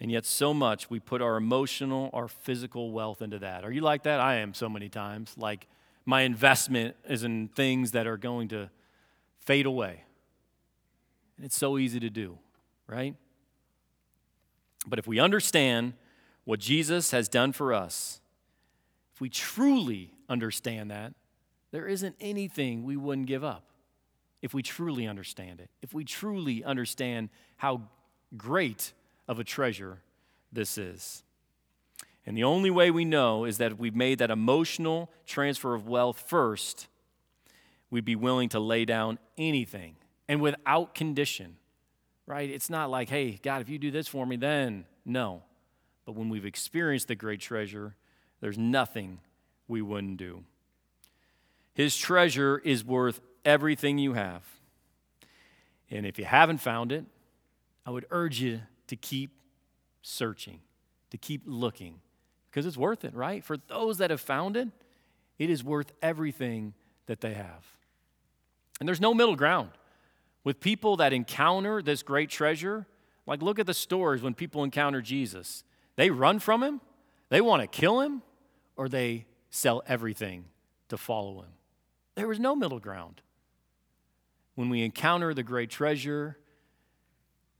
And 0.00 0.10
yet, 0.10 0.24
so 0.24 0.54
much 0.54 0.88
we 0.88 0.98
put 0.98 1.20
our 1.20 1.36
emotional, 1.36 2.08
our 2.14 2.26
physical 2.26 2.90
wealth 2.90 3.20
into 3.20 3.38
that. 3.40 3.64
Are 3.64 3.70
you 3.70 3.82
like 3.82 4.04
that? 4.04 4.18
I 4.18 4.36
am 4.36 4.54
so 4.54 4.68
many 4.68 4.88
times. 4.88 5.34
Like, 5.36 5.66
my 6.06 6.22
investment 6.22 6.96
is 7.06 7.22
in 7.22 7.48
things 7.48 7.90
that 7.92 8.06
are 8.06 8.16
going 8.16 8.48
to 8.48 8.70
fade 9.38 9.66
away. 9.66 10.04
And 11.36 11.44
it's 11.44 11.56
so 11.56 11.76
easy 11.76 12.00
to 12.00 12.08
do, 12.08 12.38
right? 12.86 13.14
But 14.86 14.98
if 14.98 15.06
we 15.06 15.18
understand 15.18 15.92
what 16.44 16.60
Jesus 16.60 17.10
has 17.10 17.28
done 17.28 17.52
for 17.52 17.74
us, 17.74 18.20
if 19.14 19.20
we 19.20 19.28
truly 19.28 20.14
understand 20.28 20.90
that, 20.90 21.12
there 21.72 21.86
isn't 21.86 22.16
anything 22.20 22.84
we 22.84 22.96
wouldn't 22.96 23.26
give 23.26 23.44
up 23.44 23.64
if 24.40 24.54
we 24.54 24.62
truly 24.62 25.06
understand 25.06 25.60
it, 25.60 25.68
if 25.82 25.92
we 25.92 26.04
truly 26.04 26.64
understand 26.64 27.28
how 27.56 27.82
great 28.36 28.94
of 29.30 29.38
a 29.38 29.44
treasure 29.44 30.02
this 30.52 30.76
is. 30.76 31.22
And 32.26 32.36
the 32.36 32.44
only 32.44 32.70
way 32.70 32.90
we 32.90 33.06
know 33.06 33.44
is 33.46 33.56
that 33.56 33.72
if 33.72 33.78
we've 33.78 33.96
made 33.96 34.18
that 34.18 34.30
emotional 34.30 35.10
transfer 35.24 35.74
of 35.74 35.88
wealth 35.88 36.22
first, 36.26 36.88
we'd 37.90 38.04
be 38.04 38.16
willing 38.16 38.50
to 38.50 38.60
lay 38.60 38.84
down 38.84 39.18
anything 39.38 39.96
and 40.28 40.42
without 40.42 40.94
condition 40.94 41.56
right? 42.30 42.48
It's 42.48 42.70
not 42.70 42.90
like, 42.90 43.08
hey, 43.08 43.40
God, 43.42 43.60
if 43.60 43.68
you 43.68 43.76
do 43.76 43.90
this 43.90 44.06
for 44.06 44.24
me, 44.24 44.36
then 44.36 44.84
no. 45.04 45.42
But 46.06 46.14
when 46.14 46.28
we've 46.28 46.46
experienced 46.46 47.08
the 47.08 47.16
great 47.16 47.40
treasure, 47.40 47.96
there's 48.40 48.56
nothing 48.56 49.18
we 49.66 49.82
wouldn't 49.82 50.16
do. 50.16 50.44
His 51.74 51.96
treasure 51.96 52.62
is 52.64 52.84
worth 52.84 53.20
everything 53.44 53.98
you 53.98 54.12
have. 54.12 54.44
And 55.90 56.06
if 56.06 56.20
you 56.20 56.24
haven't 56.24 56.58
found 56.58 56.92
it, 56.92 57.04
I 57.84 57.90
would 57.90 58.06
urge 58.12 58.40
you 58.40 58.60
to 58.90 58.96
keep 58.96 59.30
searching, 60.02 60.60
to 61.10 61.16
keep 61.16 61.42
looking, 61.46 62.00
because 62.50 62.66
it's 62.66 62.76
worth 62.76 63.04
it, 63.04 63.14
right? 63.14 63.44
For 63.44 63.56
those 63.56 63.98
that 63.98 64.10
have 64.10 64.20
found 64.20 64.56
it, 64.56 64.68
it 65.38 65.48
is 65.48 65.62
worth 65.62 65.92
everything 66.02 66.74
that 67.06 67.20
they 67.20 67.34
have. 67.34 67.64
And 68.80 68.88
there's 68.88 69.00
no 69.00 69.14
middle 69.14 69.36
ground. 69.36 69.70
With 70.42 70.58
people 70.58 70.96
that 70.96 71.12
encounter 71.12 71.82
this 71.82 72.02
great 72.02 72.30
treasure, 72.30 72.86
like 73.26 73.42
look 73.42 73.60
at 73.60 73.66
the 73.66 73.74
stories 73.74 74.22
when 74.22 74.34
people 74.34 74.64
encounter 74.64 75.00
Jesus. 75.00 75.62
They 75.94 76.10
run 76.10 76.40
from 76.40 76.62
him, 76.62 76.80
they 77.28 77.40
want 77.40 77.62
to 77.62 77.68
kill 77.68 78.00
him, 78.00 78.22
or 78.76 78.88
they 78.88 79.26
sell 79.50 79.82
everything 79.86 80.46
to 80.88 80.96
follow 80.96 81.42
him. 81.42 81.52
There 82.16 82.26
was 82.26 82.40
no 82.40 82.56
middle 82.56 82.80
ground. 82.80 83.20
When 84.56 84.68
we 84.68 84.82
encounter 84.82 85.32
the 85.32 85.44
great 85.44 85.70
treasure 85.70 86.38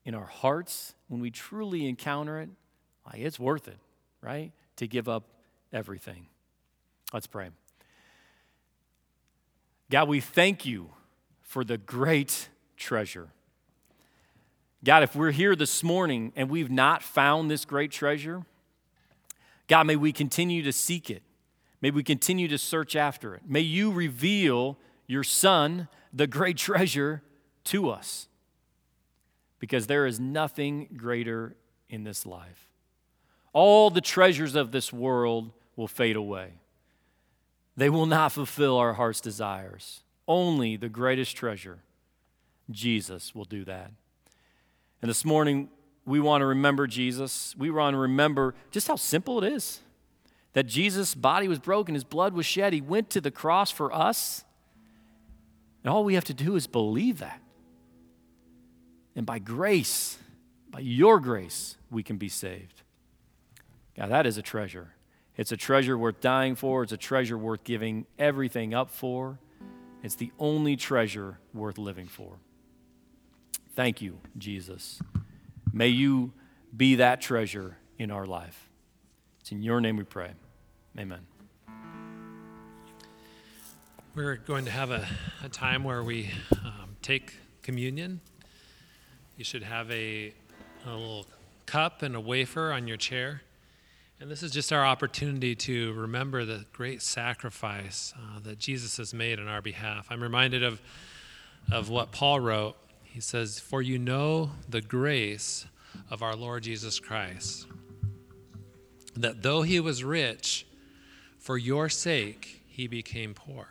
in 0.04 0.14
our 0.14 0.26
hearts, 0.26 0.94
when 1.10 1.20
we 1.20 1.30
truly 1.30 1.88
encounter 1.88 2.40
it, 2.40 2.48
like 3.04 3.20
it's 3.20 3.38
worth 3.38 3.66
it, 3.66 3.78
right? 4.22 4.52
To 4.76 4.86
give 4.86 5.08
up 5.08 5.24
everything. 5.72 6.26
Let's 7.12 7.26
pray. 7.26 7.50
God, 9.90 10.08
we 10.08 10.20
thank 10.20 10.64
you 10.64 10.90
for 11.42 11.64
the 11.64 11.76
great 11.76 12.48
treasure. 12.76 13.30
God, 14.84 15.02
if 15.02 15.16
we're 15.16 15.32
here 15.32 15.56
this 15.56 15.82
morning 15.82 16.32
and 16.36 16.48
we've 16.48 16.70
not 16.70 17.02
found 17.02 17.50
this 17.50 17.64
great 17.64 17.90
treasure, 17.90 18.46
God, 19.66 19.88
may 19.88 19.96
we 19.96 20.12
continue 20.12 20.62
to 20.62 20.72
seek 20.72 21.10
it. 21.10 21.24
May 21.82 21.90
we 21.90 22.04
continue 22.04 22.46
to 22.46 22.56
search 22.56 22.94
after 22.94 23.34
it. 23.34 23.42
May 23.44 23.60
you 23.60 23.90
reveal 23.90 24.78
your 25.08 25.24
Son, 25.24 25.88
the 26.12 26.28
great 26.28 26.56
treasure, 26.56 27.22
to 27.64 27.90
us. 27.90 28.28
Because 29.60 29.86
there 29.86 30.06
is 30.06 30.18
nothing 30.18 30.88
greater 30.96 31.54
in 31.88 32.02
this 32.02 32.26
life. 32.26 32.66
All 33.52 33.90
the 33.90 34.00
treasures 34.00 34.56
of 34.56 34.72
this 34.72 34.92
world 34.92 35.52
will 35.76 35.88
fade 35.88 36.16
away, 36.16 36.54
they 37.76 37.88
will 37.88 38.06
not 38.06 38.32
fulfill 38.32 38.76
our 38.76 38.94
heart's 38.94 39.20
desires. 39.20 40.02
Only 40.26 40.76
the 40.76 40.88
greatest 40.88 41.36
treasure 41.36 41.78
Jesus 42.70 43.34
will 43.34 43.44
do 43.44 43.64
that. 43.64 43.90
And 45.02 45.08
this 45.08 45.24
morning, 45.24 45.68
we 46.04 46.20
want 46.20 46.42
to 46.42 46.46
remember 46.46 46.86
Jesus. 46.86 47.54
We 47.56 47.70
want 47.70 47.94
to 47.94 47.98
remember 47.98 48.54
just 48.70 48.86
how 48.86 48.96
simple 48.96 49.42
it 49.42 49.52
is 49.52 49.80
that 50.52 50.66
Jesus' 50.66 51.14
body 51.14 51.48
was 51.48 51.58
broken, 51.58 51.94
his 51.94 52.04
blood 52.04 52.34
was 52.34 52.46
shed, 52.46 52.72
he 52.72 52.80
went 52.80 53.10
to 53.10 53.20
the 53.20 53.30
cross 53.30 53.70
for 53.70 53.92
us. 53.94 54.44
And 55.82 55.92
all 55.92 56.04
we 56.04 56.14
have 56.14 56.24
to 56.24 56.34
do 56.34 56.56
is 56.56 56.66
believe 56.66 57.18
that. 57.20 57.40
And 59.16 59.26
by 59.26 59.38
grace, 59.38 60.18
by 60.70 60.80
your 60.80 61.20
grace, 61.20 61.76
we 61.90 62.02
can 62.02 62.16
be 62.16 62.28
saved. 62.28 62.82
God, 63.96 64.10
that 64.10 64.26
is 64.26 64.38
a 64.38 64.42
treasure. 64.42 64.94
It's 65.36 65.52
a 65.52 65.56
treasure 65.56 65.96
worth 65.96 66.20
dying 66.20 66.54
for, 66.54 66.82
it's 66.82 66.92
a 66.92 66.96
treasure 66.96 67.38
worth 67.38 67.64
giving 67.64 68.06
everything 68.18 68.74
up 68.74 68.90
for. 68.90 69.38
It's 70.02 70.14
the 70.14 70.32
only 70.38 70.76
treasure 70.76 71.38
worth 71.52 71.76
living 71.76 72.06
for. 72.06 72.38
Thank 73.74 74.00
you, 74.00 74.18
Jesus. 74.38 75.00
May 75.72 75.88
you 75.88 76.32
be 76.76 76.96
that 76.96 77.20
treasure 77.20 77.76
in 77.98 78.10
our 78.10 78.26
life. 78.26 78.68
It's 79.40 79.52
in 79.52 79.62
your 79.62 79.80
name 79.80 79.96
we 79.96 80.04
pray. 80.04 80.32
Amen. 80.98 81.20
We're 84.14 84.36
going 84.36 84.64
to 84.64 84.70
have 84.70 84.90
a, 84.90 85.06
a 85.44 85.48
time 85.48 85.84
where 85.84 86.02
we 86.02 86.30
um, 86.64 86.96
take 87.00 87.34
communion. 87.62 88.20
You 89.40 89.44
should 89.44 89.62
have 89.62 89.90
a, 89.90 90.34
a 90.84 90.90
little 90.90 91.26
cup 91.64 92.02
and 92.02 92.14
a 92.14 92.20
wafer 92.20 92.72
on 92.72 92.86
your 92.86 92.98
chair. 92.98 93.40
And 94.20 94.30
this 94.30 94.42
is 94.42 94.50
just 94.50 94.70
our 94.70 94.84
opportunity 94.84 95.54
to 95.54 95.94
remember 95.94 96.44
the 96.44 96.66
great 96.74 97.00
sacrifice 97.00 98.12
uh, 98.14 98.40
that 98.40 98.58
Jesus 98.58 98.98
has 98.98 99.14
made 99.14 99.40
on 99.40 99.48
our 99.48 99.62
behalf. 99.62 100.08
I'm 100.10 100.22
reminded 100.22 100.62
of, 100.62 100.82
of 101.72 101.88
what 101.88 102.12
Paul 102.12 102.38
wrote 102.40 102.76
he 103.02 103.22
says, 103.22 103.58
For 103.58 103.80
you 103.80 103.98
know 103.98 104.50
the 104.68 104.82
grace 104.82 105.64
of 106.10 106.22
our 106.22 106.36
Lord 106.36 106.64
Jesus 106.64 107.00
Christ, 107.00 107.66
that 109.16 109.42
though 109.42 109.62
he 109.62 109.80
was 109.80 110.04
rich, 110.04 110.66
for 111.38 111.56
your 111.56 111.88
sake 111.88 112.60
he 112.66 112.86
became 112.86 113.32
poor, 113.32 113.66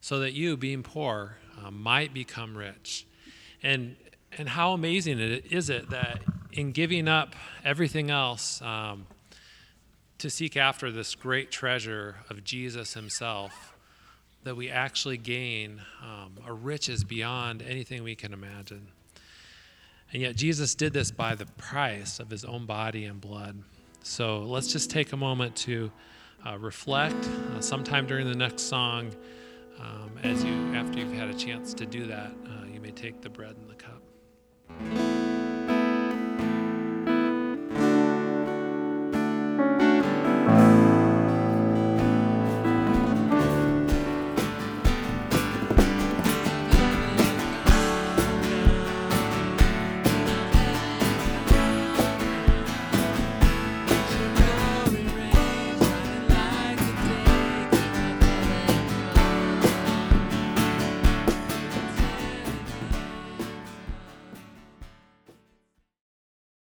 so 0.00 0.20
that 0.20 0.32
you, 0.32 0.56
being 0.56 0.82
poor, 0.82 1.36
uh, 1.62 1.70
might 1.70 2.14
become 2.14 2.56
rich. 2.56 3.06
And, 3.62 3.96
and 4.38 4.48
how 4.48 4.72
amazing 4.72 5.18
it 5.18 5.52
is 5.52 5.68
it 5.68 5.90
that 5.90 6.22
in 6.52 6.72
giving 6.72 7.08
up 7.08 7.34
everything 7.64 8.10
else, 8.10 8.62
um, 8.62 9.06
to 10.18 10.30
seek 10.30 10.56
after 10.56 10.90
this 10.90 11.14
great 11.14 11.50
treasure 11.50 12.16
of 12.30 12.42
Jesus 12.42 12.94
Himself, 12.94 13.76
that 14.44 14.56
we 14.56 14.70
actually 14.70 15.16
gain 15.16 15.80
um, 16.02 16.32
a 16.46 16.52
riches 16.52 17.04
beyond 17.04 17.62
anything 17.62 18.02
we 18.02 18.14
can 18.14 18.32
imagine. 18.32 18.88
And 20.12 20.22
yet, 20.22 20.36
Jesus 20.36 20.74
did 20.74 20.92
this 20.92 21.10
by 21.10 21.34
the 21.34 21.46
price 21.46 22.18
of 22.18 22.30
His 22.30 22.44
own 22.44 22.66
body 22.66 23.04
and 23.04 23.20
blood. 23.20 23.62
So 24.02 24.40
let's 24.40 24.72
just 24.72 24.90
take 24.90 25.12
a 25.12 25.16
moment 25.16 25.54
to 25.56 25.92
uh, 26.46 26.58
reflect. 26.58 27.28
Uh, 27.54 27.60
sometime 27.60 28.06
during 28.06 28.26
the 28.26 28.36
next 28.36 28.62
song, 28.62 29.12
um, 29.78 30.10
as 30.22 30.42
you 30.42 30.52
after 30.74 30.98
you've 30.98 31.12
had 31.12 31.28
a 31.28 31.34
chance 31.34 31.74
to 31.74 31.86
do 31.86 32.06
that, 32.06 32.32
uh, 32.46 32.66
you 32.72 32.80
may 32.80 32.90
take 32.90 33.20
the 33.20 33.28
bread 33.28 33.54
and 33.56 33.68
the. 33.68 33.77
Thank 34.78 34.98
you. 34.98 35.07